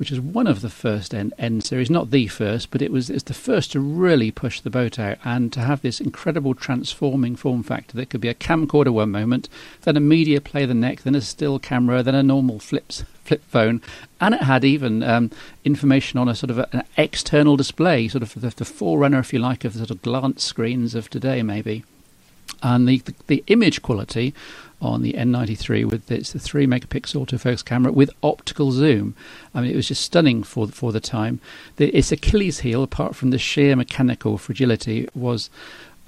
[0.00, 3.10] which is one of the first N, N series, not the first, but it was
[3.10, 7.36] it's the first to really push the boat out and to have this incredible transforming
[7.36, 9.50] form factor that could be a camcorder one moment,
[9.82, 13.44] then a media player the next, then a still camera, then a normal flips flip
[13.44, 13.82] phone,
[14.22, 15.30] and it had even um,
[15.66, 19.34] information on a sort of a, an external display, sort of the, the forerunner, if
[19.34, 21.84] you like, of the sort of glance screens of today, maybe.
[22.62, 24.34] And the, the, the image quality
[24.82, 29.14] on the N93 with its 3 megapixel autofocus camera with optical zoom.
[29.54, 31.40] I mean, it was just stunning for for the time.
[31.76, 35.50] The, its Achilles heel, apart from the sheer mechanical fragility, was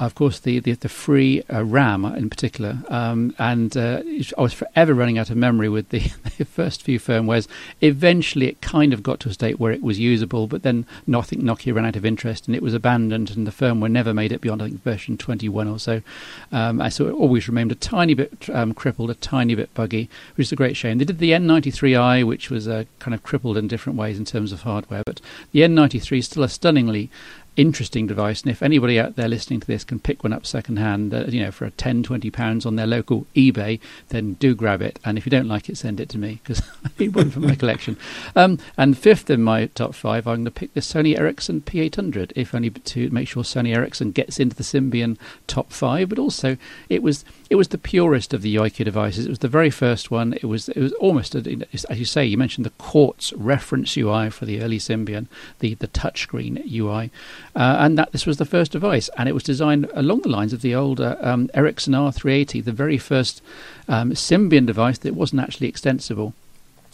[0.06, 4.02] of course, the the, the free uh, RAM in particular, um, and uh,
[4.38, 6.00] I was forever running out of memory with the,
[6.38, 7.46] the, first few firmwares.
[7.80, 11.20] Eventually, it kind of got to a state where it was usable, but then no,
[11.20, 14.12] I think Nokia ran out of interest and it was abandoned, and the firmware never
[14.14, 16.02] made it beyond I think version 21 or so.
[16.50, 20.08] Um, I so it always remained a tiny bit um, crippled, a tiny bit buggy,
[20.36, 20.98] which is a great shame.
[20.98, 24.52] They did the N93i, which was uh, kind of crippled in different ways in terms
[24.52, 25.20] of hardware, but
[25.52, 27.10] the N93 is still a stunningly
[27.56, 28.42] interesting device.
[28.42, 31.42] And if anybody out there listening to this can pick one up secondhand, uh, you
[31.42, 34.98] know, for a 10, 20 pounds on their local eBay, then do grab it.
[35.04, 37.40] And if you don't like it, send it to me because I need one for
[37.40, 37.96] my collection.
[38.34, 42.32] Um, and fifth in my top five, I'm going to pick the Sony Ericsson P800,
[42.36, 46.08] if only to make sure Sony Ericsson gets into the Symbian top five.
[46.08, 46.56] But also,
[46.88, 49.26] it was it was the purest of the UIQ devices.
[49.26, 50.32] It was the very first one.
[50.32, 54.46] It was it was almost, as you say, you mentioned the Quartz reference UI for
[54.46, 55.26] the early Symbian,
[55.58, 57.10] the the touchscreen UI
[57.54, 60.54] uh, and that this was the first device, and it was designed along the lines
[60.54, 63.42] of the old uh, um, Ericsson R380, the very first
[63.86, 66.32] um, Symbian device that wasn't actually extensible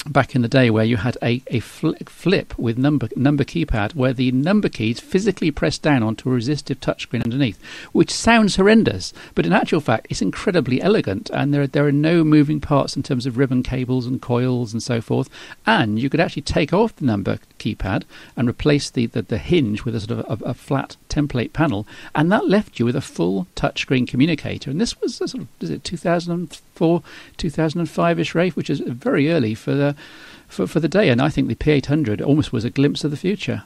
[0.07, 4.13] back in the day where you had a, a flip with number number keypad where
[4.13, 7.61] the number keys physically pressed down onto a resistive touchscreen underneath,
[7.93, 11.93] which sounds horrendous, but in actual fact it's incredibly elegant and there are, there are
[11.93, 15.29] no moving parts in terms of ribbon cables and coils and so forth.
[15.67, 18.05] And you could actually take off the number keypad
[18.37, 21.87] and replace the, the, the hinge with a sort of a, a, flat template panel,
[22.15, 24.71] and that left you with a full touchscreen communicator.
[24.71, 27.03] And this was sort of is it 2004,
[27.37, 29.88] 2005 ish, Rafe, which is very early for the
[30.49, 31.09] for, for the day.
[31.09, 33.63] And I think the P800 almost was a glimpse of the future.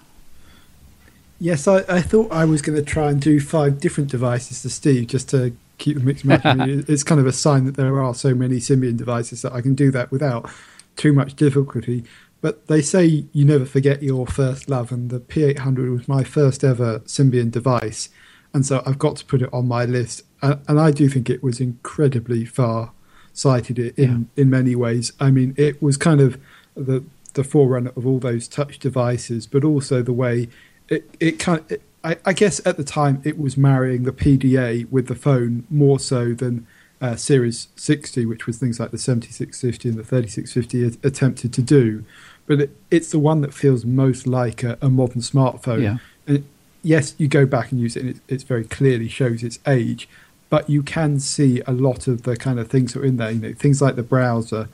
[1.41, 4.70] Yes, I, I thought I was going to try and do five different devices to
[4.70, 6.23] Steve just to keep the mix
[6.89, 9.75] it's kind of a sign that there are so many Symbian devices that I can
[9.75, 10.49] do that without
[10.97, 12.05] too much difficulty.
[12.41, 16.64] But they say you never forget your first love, and the P800 was my first
[16.64, 18.09] ever Symbian device.
[18.55, 20.23] And so I've got to put it on my list.
[20.43, 22.93] And, and I do think it was incredibly far
[23.33, 23.95] sighted in,
[24.37, 24.43] yeah.
[24.43, 25.12] in many ways.
[25.18, 26.41] I mean, it was kind of
[26.74, 27.05] the
[27.35, 30.49] the forerunner of all those touch devices, but also the way
[30.89, 34.12] it it kind of, it, I, I, guess at the time it was marrying the
[34.12, 36.66] PDA with the phone more so than
[37.01, 42.05] uh, Series 60, which was things like the 7650 and the 3650 attempted to do.
[42.47, 45.83] But it, it's the one that feels most like a, a modern smartphone.
[45.83, 45.97] Yeah.
[46.26, 46.45] And
[46.83, 50.09] yes, you go back and use it, and it it's very clearly shows its age.
[50.53, 53.30] But you can see a lot of the kind of things that are in there.
[53.30, 54.68] You know, things like the browser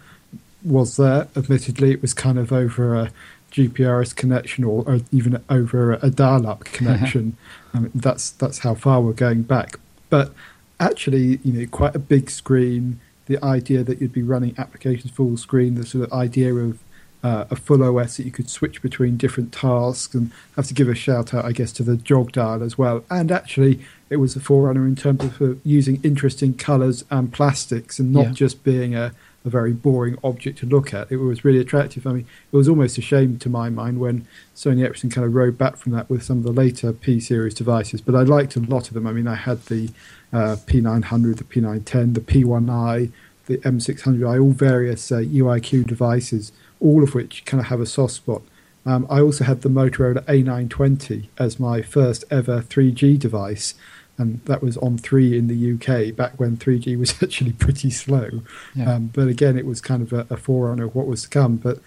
[0.64, 1.28] was there.
[1.36, 3.12] Admittedly, it was kind of over a
[3.52, 7.36] GPRS connection or, or even over a, dial-up connection.
[7.72, 9.78] I mean, that's that's how far we're going back.
[10.10, 10.32] But
[10.80, 12.98] actually, you know, quite a big screen.
[13.26, 16.80] The idea that you'd be running applications full screen, the sort of idea of
[17.22, 20.88] uh, a full OS that you could switch between different tasks, and have to give
[20.88, 23.04] a shout out, I guess, to the jog dial as well.
[23.10, 27.98] And actually, it was a forerunner in terms of uh, using interesting colours and plastics,
[27.98, 28.32] and not yeah.
[28.32, 29.12] just being a
[29.44, 31.10] a very boring object to look at.
[31.10, 32.06] It was really attractive.
[32.06, 35.34] I mean, it was almost a shame to my mind when Sony Ericsson kind of
[35.34, 38.00] rode back from that with some of the later P series devices.
[38.00, 39.06] But I liked a lot of them.
[39.06, 39.90] I mean, I had the
[40.32, 43.10] uh, P900, the P910, the P1i,
[43.46, 48.14] the M600i, all various uh, UIQ devices, all of which kind of have a soft
[48.14, 48.42] spot.
[48.86, 53.74] Um, I also had the Motorola A920 as my first ever 3G device
[54.18, 58.42] and that was on three in the UK back when 3G was actually pretty slow.
[58.74, 58.94] Yeah.
[58.94, 61.56] Um, but again, it was kind of a, a, forerunner of what was to come.
[61.56, 61.78] But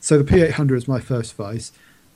[0.00, 1.72] so the P800 is my first device.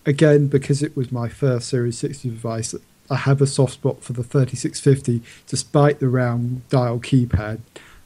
[0.07, 2.75] Again, because it was my first Series 60 device,
[3.11, 7.61] I have a soft spot for the 3650, despite the round dial keypad.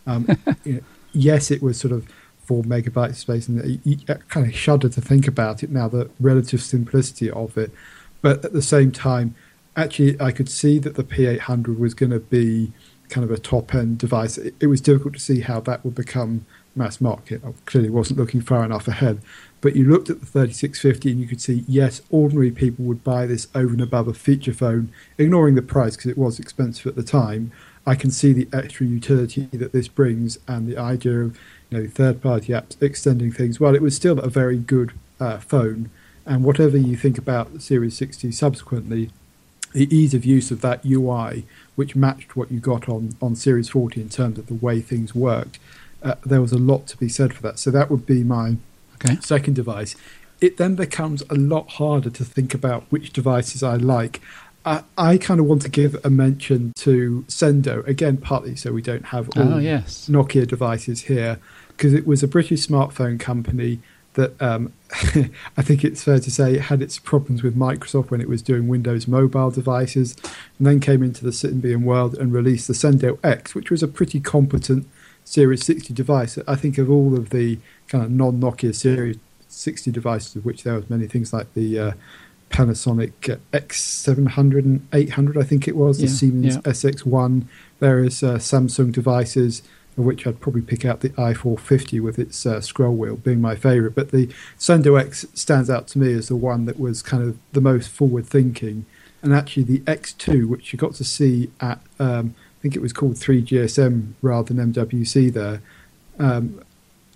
[0.06, 0.26] Um,
[0.64, 0.80] you know,
[1.12, 2.08] yes, it was sort of
[2.44, 3.96] four megabytes of space, and you
[4.28, 7.70] kind of shudder to think about it now, the relative simplicity of it.
[8.22, 9.34] But at the same time,
[9.76, 12.72] actually, I could see that the P800 was going to be
[13.08, 14.38] kind of a top end device.
[14.38, 17.42] It, it, was difficult to see how that would become mass market.
[17.44, 19.20] I clearly wasn't looking far enough ahead.
[19.60, 23.26] But you looked at the 3650 and you could see, yes, ordinary people would buy
[23.26, 26.96] this over and above a feature phone, ignoring the price because it was expensive at
[26.96, 27.52] the time.
[27.86, 31.38] I can see the extra utility that this brings and the idea of
[31.70, 33.60] you know third party apps extending things.
[33.60, 35.90] Well, it was still a very good uh, phone.
[36.26, 39.10] And whatever you think about the Series 60 subsequently,
[39.72, 41.44] the ease of use of that UI,
[41.74, 45.14] which matched what you got on, on Series 40 in terms of the way things
[45.14, 45.58] worked,
[46.02, 47.58] uh, there was a lot to be said for that.
[47.58, 48.56] So that would be my
[48.94, 49.16] okay.
[49.20, 49.96] second device.
[50.40, 54.20] It then becomes a lot harder to think about which devices I like.
[54.64, 58.82] I, I kind of want to give a mention to Sendo, again, partly so we
[58.82, 60.08] don't have all oh, yes.
[60.08, 61.38] Nokia devices here,
[61.68, 63.80] because it was a British smartphone company
[64.14, 64.72] that um,
[65.56, 68.42] I think it's fair to say it had its problems with Microsoft when it was
[68.42, 70.16] doing Windows mobile devices,
[70.58, 73.88] and then came into the Symbian world and released the Sendo X, which was a
[73.88, 74.86] pretty competent
[75.24, 76.38] Series 60 device.
[76.46, 77.58] I think of all of the
[77.88, 81.78] kind of non Nokia Series 60 devices, of which there was many things like the
[81.78, 81.92] uh,
[82.54, 83.12] Panasonic
[83.52, 86.60] X700 and 800, I think it was, yeah, the Siemens yeah.
[86.62, 87.44] SX1,
[87.80, 89.62] various uh, Samsung devices
[89.96, 93.54] of which I'd probably pick out the i450 with its uh, scroll wheel being my
[93.54, 93.94] favourite.
[93.94, 94.26] But the
[94.58, 97.90] Sendo X stands out to me as the one that was kind of the most
[97.90, 98.86] forward thinking.
[99.22, 102.92] And actually, the X2, which you got to see at, um, I think it was
[102.92, 105.62] called 3GSM rather than MWC there,
[106.18, 106.62] um,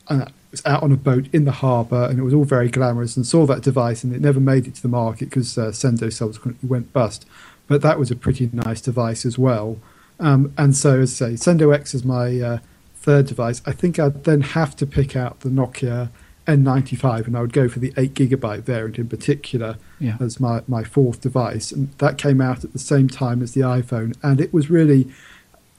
[0.08, 2.68] and it was out on a boat in the harbour and it was all very
[2.68, 5.66] glamorous and saw that device and it never made it to the market because uh,
[5.66, 7.26] Sendo subsequently went bust.
[7.66, 9.78] But that was a pretty nice device as well.
[10.18, 12.58] Um, and so, as I say, Sendo X is my uh,
[12.96, 13.60] third device.
[13.66, 16.08] I think I'd then have to pick out the Nokia
[16.46, 20.16] N95, and I would go for the 8 gigabyte variant in particular Yeah.
[20.18, 21.70] as my, my fourth device.
[21.70, 25.08] And that came out at the same time as the iPhone, and it was really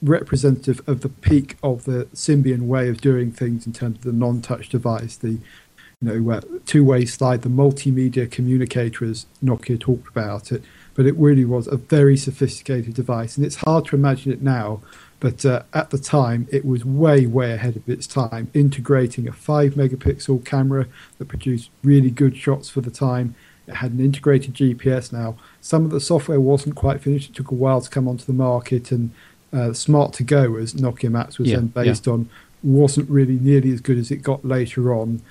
[0.01, 4.13] representative of the peak of the Symbian way of doing things in terms of the
[4.13, 5.39] non-touch device, the
[6.01, 10.63] you know two-way slide, the multimedia communicator, as Nokia talked about it.
[10.93, 14.81] But it really was a very sophisticated device, and it's hard to imagine it now.
[15.19, 19.33] But uh, at the time, it was way, way ahead of its time, integrating a
[19.33, 20.87] five megapixel camera
[21.17, 23.35] that produced really good shots for the time.
[23.67, 25.35] It had an integrated GPS now.
[25.61, 27.29] Some of the software wasn't quite finished.
[27.29, 29.11] It took a while to come onto the market, and
[29.51, 32.29] uh, Smart2Go, as Nokia Maps was Yeah, then based on,
[32.61, 35.21] wasn't really nearly as good as it got later on.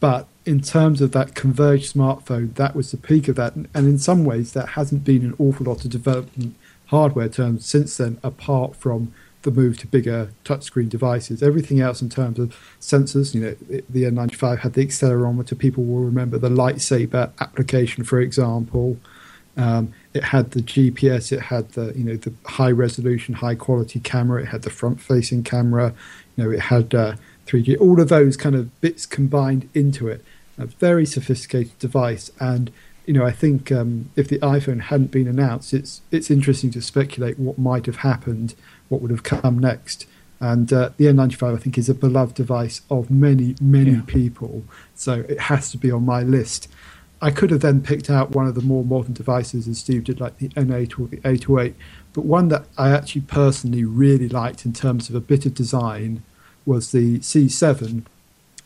[0.00, 3.54] But in terms of that converged smartphone, that was the peak of that.
[3.54, 6.54] And and in some ways, that hasn't been an awful lot of development
[6.86, 11.42] hardware terms since then, apart from the move to bigger touchscreen devices.
[11.42, 13.54] Everything else in terms of sensors, you know,
[13.88, 15.56] the N95 had the accelerometer.
[15.56, 18.98] People will remember the lightsaber application, for example.
[19.56, 21.32] Um, it had the GPS.
[21.32, 24.42] It had the you know the high resolution, high quality camera.
[24.42, 25.94] It had the front facing camera.
[26.36, 27.14] You know, it had uh,
[27.46, 27.80] 3G.
[27.80, 30.24] All of those kind of bits combined into it.
[30.58, 32.30] A very sophisticated device.
[32.40, 32.70] And
[33.06, 36.82] you know, I think um, if the iPhone hadn't been announced, it's it's interesting to
[36.82, 38.54] speculate what might have happened,
[38.88, 40.06] what would have come next.
[40.40, 44.02] And uh, the N95, I think, is a beloved device of many, many Yeah.
[44.06, 44.62] people.
[44.94, 46.68] So it has to be on my list.
[47.20, 50.20] I could have then picked out one of the more modern devices, as Steve did,
[50.20, 51.74] like the N8 or the 808.
[52.12, 56.22] But one that I actually personally really liked in terms of a bit of design
[56.64, 58.04] was the C7.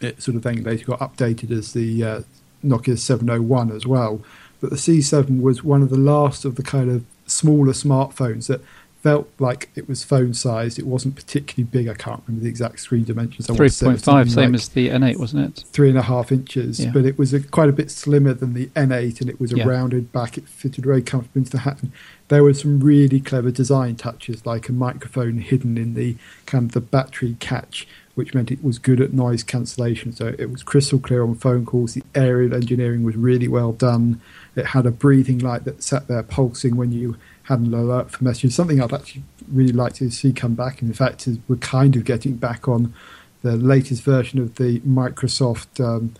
[0.00, 2.20] It sort of then later got updated as the uh,
[2.64, 4.20] Nokia 701 as well.
[4.60, 8.60] But the C7 was one of the last of the kind of smaller smartphones that
[9.02, 10.78] felt like it was phone sized.
[10.78, 11.88] It wasn't particularly big.
[11.88, 13.46] I can't remember the exact screen dimensions.
[13.48, 15.64] Three to say it was point five, same like as the N8, wasn't it?
[15.72, 16.92] three and a half inches, Yeah.
[16.92, 19.56] but it was a, quite a bit slimmer than the N8, and it was a
[19.56, 19.66] Yeah.
[19.68, 20.38] rounded back.
[20.38, 21.78] It fitted very comfortably into the hat.
[21.82, 21.90] And
[22.28, 26.72] there were some really clever design touches, like a microphone hidden in the kind of
[26.72, 30.12] the battery catch, which meant it was good at noise cancellation.
[30.12, 31.94] So it was crystal clear on phone calls.
[31.94, 34.20] The aerial engineering was really well done.
[34.54, 38.24] It had a breathing light that sat there pulsing when you had an alert for
[38.24, 38.54] messages.
[38.54, 40.80] Something I'd actually really like to see come back.
[40.80, 42.94] And in fact, is we're kind of getting back on
[43.42, 46.14] the latest version of the Microsoft um,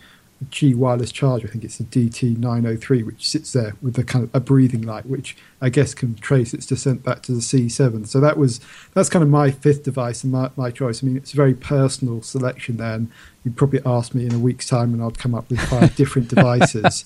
[0.51, 1.47] Qi wireless charger.
[1.47, 5.05] I think it's the DT903, which sits there with a kind of a breathing light,
[5.05, 8.07] which I guess can trace its descent back to the C7.
[8.07, 8.59] So that was
[8.93, 11.03] that's kind of my fifth device and my, my choice.
[11.03, 13.11] I mean, it's a very personal selection there, and
[13.43, 16.27] you'd probably ask me in a week's time, and I'd come up with five different
[16.27, 17.05] devices.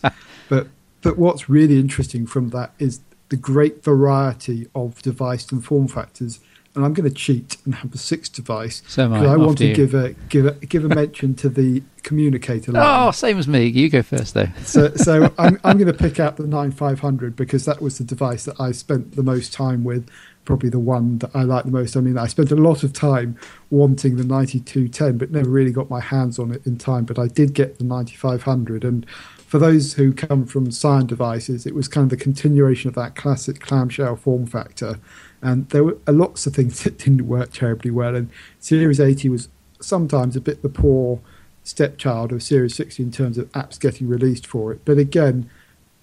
[0.50, 0.68] But
[1.02, 6.40] but what's really interesting from that is the great variety of device and form factors.
[6.76, 9.08] And I'm going to cheat and have a sixth device So I.
[9.08, 9.74] because I want to you.
[9.74, 13.08] give a give a give a mention to the communicator oh, line.
[13.08, 13.66] Oh, same as me.
[13.66, 14.48] You go first, though.
[14.64, 18.46] So, so I'm, I'm going to pick out the 9500 because that was the device
[18.46, 20.08] that I spent the most time with.
[20.46, 21.98] Probably the one that I like the most.
[21.98, 23.38] I mean, I spent a lot of time
[23.72, 27.06] wanting the 9210, but never really got my hands on it in time.
[27.06, 28.86] But I did get the 9500.
[28.86, 29.06] And
[29.48, 33.16] for those who come from Psion devices, it was kind of the continuation of that
[33.16, 35.00] classic clamshell form factor.
[35.42, 38.16] And there were uh, lots of things that didn't work terribly well.
[38.16, 38.30] And
[38.60, 39.48] Series 80 was
[39.80, 41.22] sometimes a bit the poor
[41.64, 44.82] stepchild of Series 60 in terms of apps getting released for it.
[44.84, 45.50] But again,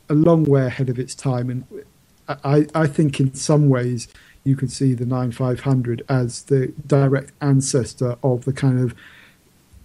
[0.08, 1.50] a long way ahead of its time.
[1.50, 1.84] And
[2.26, 4.08] I, I think in some ways
[4.42, 8.94] you could see the 9500 as the direct ancestor of the kind of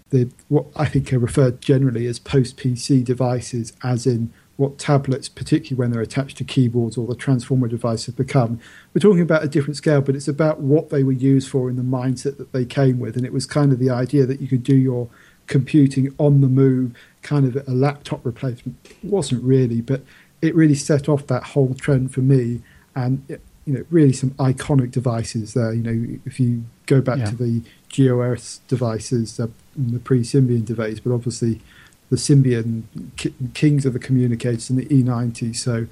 [0.09, 5.29] the what I think are referred generally as post PC devices, as in what tablets,
[5.29, 8.59] particularly when they're attached to keyboards or the transformer device, have become.
[8.93, 11.77] We're talking about a different scale, but it's about what they were used for in
[11.77, 13.15] the mindset that they came with.
[13.15, 15.07] And it was kind of the idea that you could do your
[15.47, 16.91] computing on the move,
[17.21, 18.77] kind of a laptop replacement.
[18.83, 20.03] It wasn't really, but
[20.41, 22.61] it really set off that whole trend for me.
[22.95, 25.73] And it, you know, really some iconic devices there.
[25.73, 27.29] You know, if you go back Yeah.
[27.29, 31.61] to the GEOS devices, uh, the pre-Symbian device, but obviously
[32.09, 32.83] the Symbian
[33.17, 35.55] ki- kings of the communicators and the E90.
[35.55, 35.87] So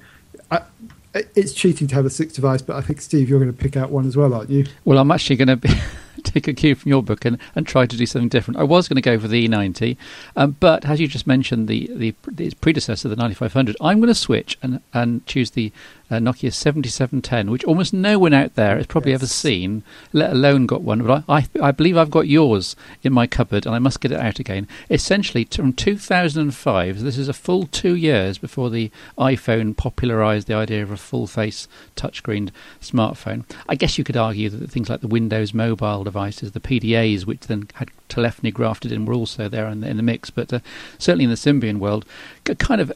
[0.50, 0.62] I,
[1.34, 3.76] it's cheating to have a sixth device, but I think Steve, you're going to pick
[3.76, 4.66] out one as well, aren't you?
[4.84, 5.78] Well, I'm actually going to
[6.24, 8.58] take a cue from your book and, and try to do something different.
[8.58, 9.96] I was going to go for the E90,
[10.36, 14.14] um, but as you just mentioned, the, the, its predecessor, the 9500, I'm going to
[14.14, 15.72] switch and, and choose the
[16.10, 20.66] uh, Nokia 7710, which almost no one out there has probably ever seen, let alone
[20.66, 21.02] got one.
[21.02, 24.12] But I, I, I believe I've got yours in my cupboard, and I must get
[24.12, 24.66] it out again.
[24.90, 30.82] Essentially, from 2005, this is a full two years before the iPhone popularised the idea
[30.82, 32.50] of a full face touchscreen
[32.80, 33.44] smartphone.
[33.68, 36.52] I guess you could argue that things like the Windows mobile devices.
[36.52, 40.02] The PDAs, which then had telephony grafted in, were also there in the, in the
[40.02, 40.30] mix.
[40.30, 40.60] But uh,
[40.98, 42.04] certainly in the Symbian world,
[42.58, 42.92] kind of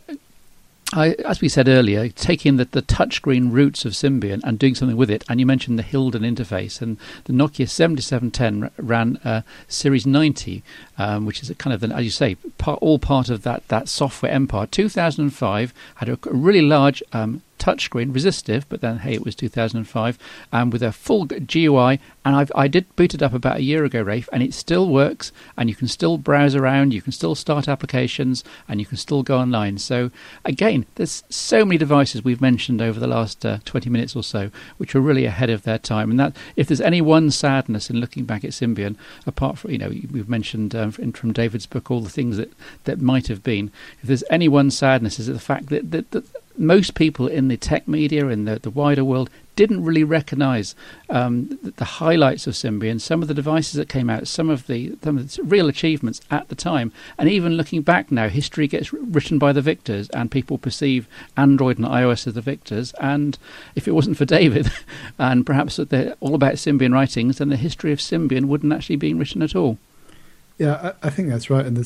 [0.95, 4.97] I, as we said earlier, taking the, the touchscreen roots of Symbian and doing something
[4.97, 10.05] with it, and you mentioned the Hildon interface, and the Nokia 7710 ran uh, Series
[10.07, 10.63] 90,
[10.99, 14.31] um, which is kind of, as you say, part, all part of that, that software
[14.31, 14.67] empire.
[14.67, 20.19] 2005 had a, a really large um, touchscreen, resistive, but then hey, it was 2005,
[20.51, 22.01] and um, with a full GUI.
[22.25, 24.89] And I've, I did boot it up about a year ago, Rafe, and it still
[24.89, 25.33] works.
[25.57, 29.23] And you can still browse around, you can still start applications, and you can still
[29.23, 29.79] go online.
[29.79, 30.11] So
[30.45, 34.51] again, there's so many devices we've mentioned over the last uh, 20 minutes or so,
[34.79, 36.11] which are really ahead of their time.
[36.11, 38.97] And that if there's any one sadness in looking back at Symbian,
[39.27, 42.53] apart from you know we've mentioned um, from David's book all the things that
[42.85, 43.71] that might have been.
[44.01, 46.25] If there's any one sadness, is it the fact that, that, that
[46.57, 50.75] most people in the tech media in the, the wider world didn't really recognize
[51.11, 54.67] um, the, the, highlights of Symbian, some of the devices that came out, some of
[54.67, 56.91] the, some of the real achievements at the time.
[57.19, 61.79] And even looking back now, history gets written by the victors, and people perceive Android
[61.79, 62.93] and iOS as the victors.
[62.95, 63.39] And
[63.75, 64.73] if it wasn't for David,
[65.19, 69.13] and perhaps they're all about Symbian writings, then the history of Symbian wouldn't actually be
[69.13, 69.79] written at all.
[70.57, 71.67] Yeah, I, I think that's right.
[71.67, 71.85] And the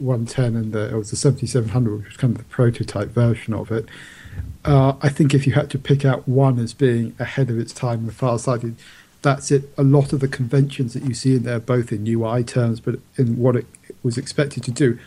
[0.00, 3.70] 7110 and the, it was the 7700, which was kind of the prototype version of
[3.70, 3.86] it.
[4.64, 7.72] Uh, I think if you had to pick out one as being ahead of its
[7.72, 8.76] time and far sighted,
[9.22, 9.72] that's it.
[9.76, 12.96] A lot of the conventions that you see in there, both in UI terms, but
[13.16, 13.66] in what it
[14.02, 14.98] was expected to do,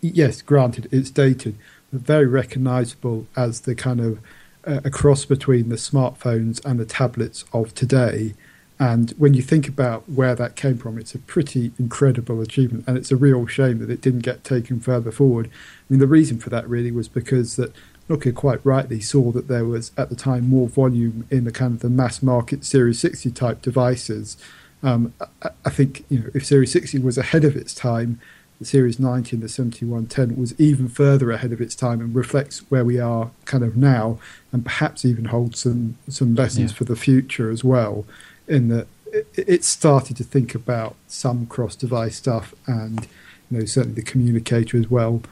[0.00, 1.56] yes, granted, it's dated,
[1.90, 4.18] but very recognizable as the kind of
[4.66, 8.34] uh, a cross between the smartphones and the tablets of today
[8.80, 12.96] and when you think about where that came from, it's a pretty incredible achievement, and
[12.96, 15.48] it's a real shame that it didn't get taken further forward.
[15.48, 15.50] I
[15.90, 17.72] mean, the reason for that really was because that
[18.08, 21.74] Nokia quite rightly saw that there was at the time more volume in the kind
[21.74, 24.36] of the mass market Series 60 type devices.
[24.82, 25.12] Um,
[25.42, 28.20] I, I, think you know if Series 60 was ahead of its time,
[28.60, 32.60] the Series 90 and the 7110 was even further ahead of its time and reflects
[32.70, 34.20] where we are kind of now,
[34.52, 36.76] and perhaps even holds some some lessons yeah.
[36.76, 38.06] for the future as well
[38.48, 38.86] in that
[39.34, 43.06] it started to think about some cross-device stuff and
[43.50, 45.22] you know certainly the communicator as well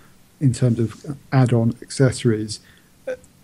[0.41, 2.61] in terms of add-on accessories.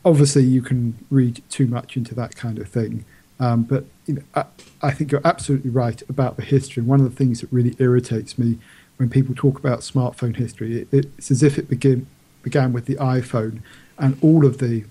[0.04, 3.04] Obviously, you can read too much into that kind of thing,
[3.38, 4.44] um, but you know, I,
[4.82, 6.80] I, think you're absolutely right about the history.
[6.80, 8.58] And one of the things that really irritates me
[8.96, 12.06] when people talk about smartphone history, it, it's as if it begin,
[12.42, 13.60] began with the iPhone
[13.98, 14.84] and all of the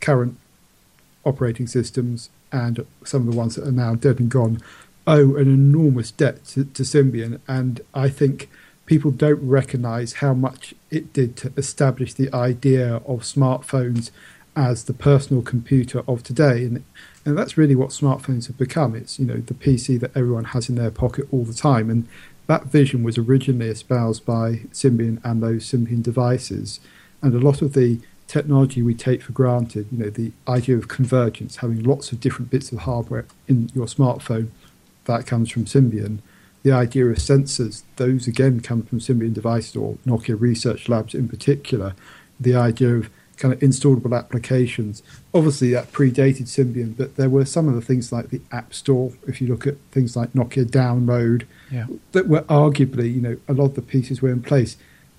[0.00, 0.38] current
[1.24, 4.60] operating systems and some of the ones that are now dead and gone
[5.06, 7.40] owe an enormous debt to, to Symbian.
[7.48, 8.48] And I think
[8.86, 14.10] people don't recognize how much it did to establish the idea of smartphones
[14.54, 16.64] as the personal computer of today.
[16.64, 16.84] And,
[17.24, 18.94] and that's really what smartphones have become.
[18.94, 21.88] It's, you know, the PC that everyone has in their pocket all the time.
[21.88, 22.06] And
[22.48, 26.80] that vision was originally espoused by Symbian and those Symbian devices.
[27.22, 28.00] And a lot of the
[28.32, 32.50] technology we take for granted, you know, the idea of convergence, having lots of different
[32.50, 34.48] bits of hardware in your smartphone,
[35.04, 36.20] that comes from Symbian.
[36.62, 41.28] The idea of sensors, those again come from Symbian devices or Nokia Research Labs in
[41.28, 41.94] particular.
[42.40, 45.02] The idea of kind of installable applications.
[45.34, 49.12] Obviously, that predated Symbian, but there were some of the things like the App Store.
[49.26, 51.86] If you look at things like Nokia Download, yeah.
[52.12, 54.76] that were arguably, you know, a lot of the pieces were in place.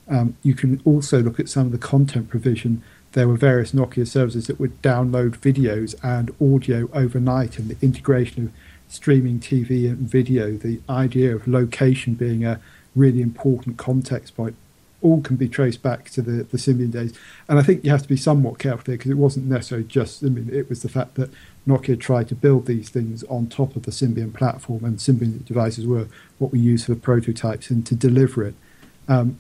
[0.07, 2.81] Um, you can also look at some of the content provision
[3.13, 8.45] there were various Nokia services that would download videos and audio overnight, and the integration
[8.45, 8.51] of
[8.93, 12.59] streaming TV and video, the idea of location being a
[12.95, 14.55] really important context point,
[15.01, 17.13] all can be traced back to the, the Symbian days.
[17.47, 20.23] And I think you have to be somewhat careful there because it wasn't necessarily just
[20.23, 21.29] Symbian, it was the fact that
[21.67, 25.85] Nokia tried to build these things on top of the Symbian platform, and Symbian devices
[25.85, 26.07] were
[26.39, 28.55] what we use for prototypes and to deliver it.
[29.07, 29.37] Um,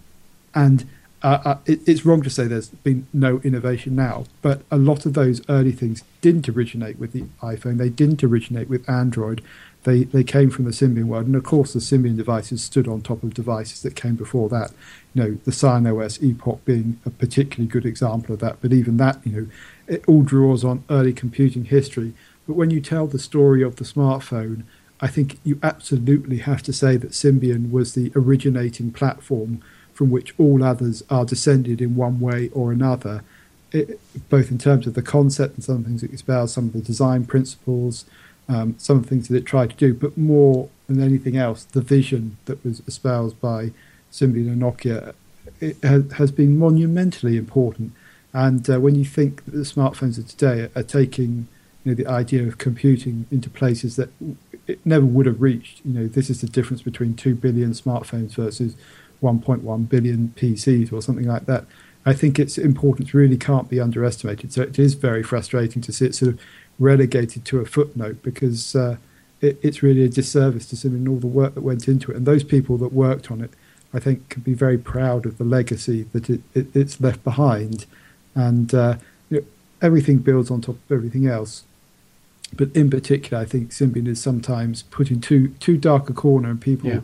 [0.53, 0.87] and
[1.23, 5.05] uh, uh, it, it's wrong to say there's been no innovation now, but a lot
[5.05, 7.77] of those early things didn't originate with the iPhone.
[7.77, 9.41] They didn't originate with Android.
[9.83, 13.01] They they came from the Symbian world, and of course, the Symbian devices stood on
[13.01, 14.71] top of devices that came before that.
[15.13, 18.57] You know, the Psion OS EPOC being a particularly good example of that.
[18.61, 19.47] But even that, you know,
[19.87, 22.13] it all draws on early computing history.
[22.45, 24.63] But when you tell the story of the smartphone,
[24.99, 29.61] I think you absolutely have to say that Symbian was the originating platform
[29.93, 33.23] from which all others are descended in one way or another,
[33.71, 36.81] it, both in terms of the concept and some things it espoused, some of the
[36.81, 38.05] design principles,
[38.49, 41.63] um, some of the things that it tried to do, but more than anything else,
[41.63, 43.71] the vision that was espoused by
[44.11, 45.13] Symbian and Nokia
[45.81, 47.93] has, has been monumentally important.
[48.33, 51.47] And uh, when you think that the smartphones of today are, are taking
[51.83, 54.09] you know, the idea of computing into places that
[54.67, 55.81] it never would have reached.
[55.85, 58.75] You know, this is the difference between two billion smartphones versus
[59.23, 61.65] 1.1 billion PCs or something like that.
[62.05, 64.51] I think its importance really can't be underestimated.
[64.51, 66.39] So it is very frustrating to see it sort of
[66.77, 68.97] relegated to a footnote because uh,
[69.39, 72.17] it, it's really a disservice to and all the work that went into it.
[72.17, 73.51] And those people that worked on it,
[73.93, 77.85] I think, can be very proud of the legacy that it, it, it's left behind.
[78.35, 78.97] And uh,
[79.29, 79.45] you know,
[79.81, 81.63] everything builds on top of everything else.
[82.55, 86.49] But in particular, I think Symbian is sometimes put in too too dark a corner,
[86.49, 86.89] and people.
[86.89, 86.99] Yeah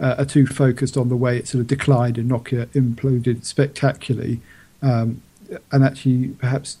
[0.00, 4.40] uh, are too focused on the way it sort of declined and Nokia imploded spectacularly,
[4.82, 5.22] um,
[5.70, 6.78] and actually perhaps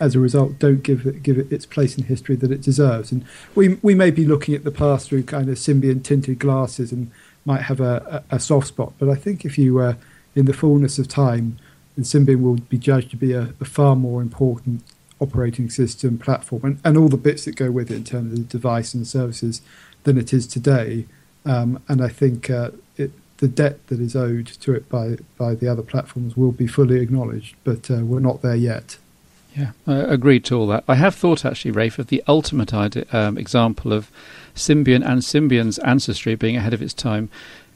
[0.00, 3.12] as a result don't give it give it its place in history that it deserves.
[3.12, 6.92] And we we may be looking at the past through kind of Symbian tinted glasses
[6.92, 7.10] and
[7.44, 9.96] might have a, a, a soft spot, but I think if you were
[10.34, 11.58] in the fullness of time,
[11.96, 14.82] then Symbian will be judged to be a, a far more important
[15.20, 18.38] operating system platform and, and all the bits that go with it in terms of
[18.38, 19.60] the device and services
[20.04, 21.06] than it is today.
[21.44, 25.54] Um, and I think uh, it, the debt that is owed to it by, by
[25.54, 28.96] the other platforms will be fully acknowledged, but uh, we're not there yet.
[29.56, 30.84] Yeah, I agreed to all that.
[30.88, 32.72] I have thought actually, Rafe, of the ultimate
[33.12, 34.10] um, example of
[34.54, 37.28] Symbian and Symbian's ancestry being ahead of its time.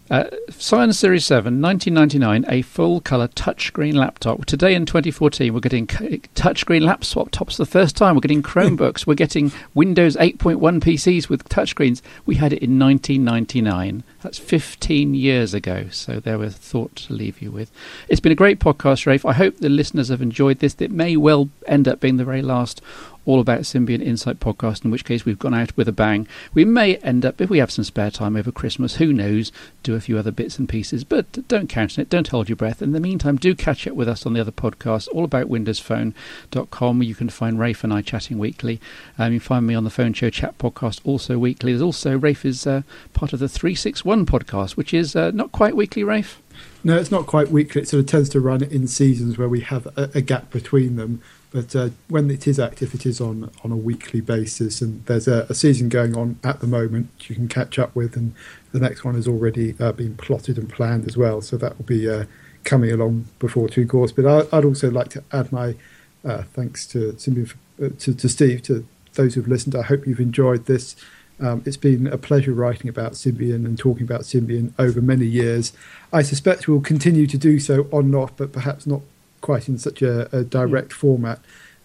[0.08, 4.44] Uh, Psion Series 7, 1999, a full colour touchscreen laptop.
[4.46, 8.14] Today in 2014, we're getting touchscreen laptops for the first time.
[8.14, 9.04] We're getting Chromebooks.
[9.04, 12.02] we're getting Windows 8.1 PCs with touchscreens.
[12.24, 14.04] We had it in 1999.
[14.22, 15.88] That's 15 years ago.
[15.90, 17.72] So there was thought to leave you with.
[18.08, 19.26] It's been a great podcast, Rafe.
[19.26, 20.76] I hope the listeners have enjoyed this.
[20.78, 22.80] It may well end up being the very last
[23.26, 26.26] all about Symbian Insight podcast, in which case we've gone out with a bang.
[26.54, 29.52] We may end up, if we have some spare time over Christmas, who knows,
[29.82, 32.08] do a few other bits and pieces, but don't count on it.
[32.08, 32.80] Don't hold your breath.
[32.80, 36.98] In the meantime, do catch up with us on the other podcasts, all about windowsphone.com,
[36.98, 38.80] where you can find Rafe and I chatting weekly.
[39.18, 41.72] Um, you can find me on the Phone Show Chat podcast also weekly.
[41.72, 45.74] There's also, Rafe is uh, part of the 361 podcast, which is uh, not quite
[45.74, 46.40] weekly, Rafe.
[46.84, 47.82] No, it's not quite weekly.
[47.82, 50.96] It sort of tends to run in seasons where we have a, a gap between
[50.96, 51.20] them.
[51.50, 55.28] But uh, when it is active, it is on, on a weekly basis, and there's
[55.28, 58.34] a, a, season going on at the moment you can catch up with, and
[58.72, 61.40] the next one has already uh, been plotted and planned as well.
[61.40, 62.24] So that will be uh,
[62.64, 64.12] coming along before two course.
[64.12, 65.76] But I, would also like to add my
[66.24, 69.74] uh, thanks to, uh, to, to Steve, to those who've listened.
[69.74, 70.96] I hope you've enjoyed this.
[71.38, 75.72] Um, it's been a pleasure writing about Symbian and talking about Symbian over many years.
[76.12, 79.02] I suspect we'll continue to do so on and off, but perhaps not
[79.46, 81.38] quite in such a, a direct format.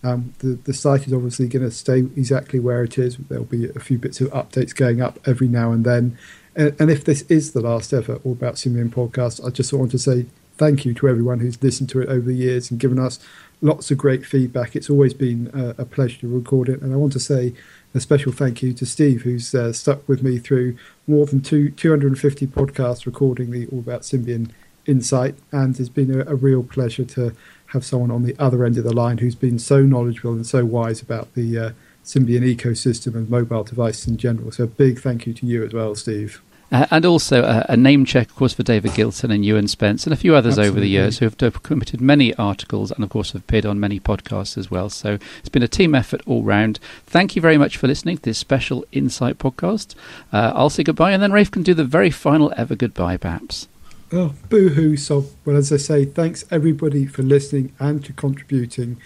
[0.04, 3.18] Um, the, the site is obviously going to stay exactly where it is.
[3.18, 6.18] There'll be a few bits of updates going up every now and then.
[6.56, 9.92] And, and if this is the last ever All About Symbian podcast, I just want
[9.92, 10.26] to say
[10.58, 13.20] thank you to everyone who's listened to it over the years and given us
[13.62, 14.76] lots of great feedback.
[14.76, 16.82] It's always been a, a pleasure to record it.
[16.82, 17.54] And I want to say
[17.94, 21.70] a special thank you to Steve, who's uh, stuck with me through more than two,
[21.70, 24.50] 250 podcasts recording the All About Symbian
[24.92, 27.34] insight, and it's been a, a, real pleasure to
[27.68, 30.66] have someone on the other end of the line who's been so knowledgeable and so
[30.66, 31.72] wise about the uh,
[32.04, 34.52] Symbian ecosystem and mobile devices in general.
[34.52, 36.42] So, a big thank you to you as well, Steve.
[36.72, 40.06] Uh, and also uh, a name check, of course, for David Gilson and Ewan Spence
[40.06, 40.70] and a few others Absolutely.
[40.70, 44.00] over the years who have documented many articles and, of course, have appeared on many
[44.00, 44.90] podcasts as well.
[44.90, 46.80] So it's been a team effort all round.
[47.06, 49.96] Thank you very much for listening to this special Insight podcast.
[50.32, 53.68] Uh, I'll say goodbye, and then Rafe can do the very final ever goodbye, perhaps.
[54.14, 55.28] Oh, boo hoo, sob.
[55.46, 59.00] Well, as I say, thanks everybody for listening and to contributing.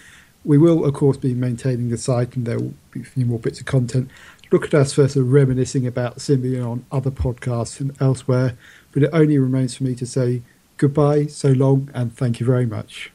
[0.44, 3.38] We will, of course, be maintaining the site and there will be a few more
[3.38, 4.10] bits of content.
[4.52, 8.58] Look at us for sort of reminiscing about Symbian on other podcasts and elsewhere.
[8.94, 10.42] But it only remains for me to say
[10.78, 13.12] goodbye, so long, and thank you very much.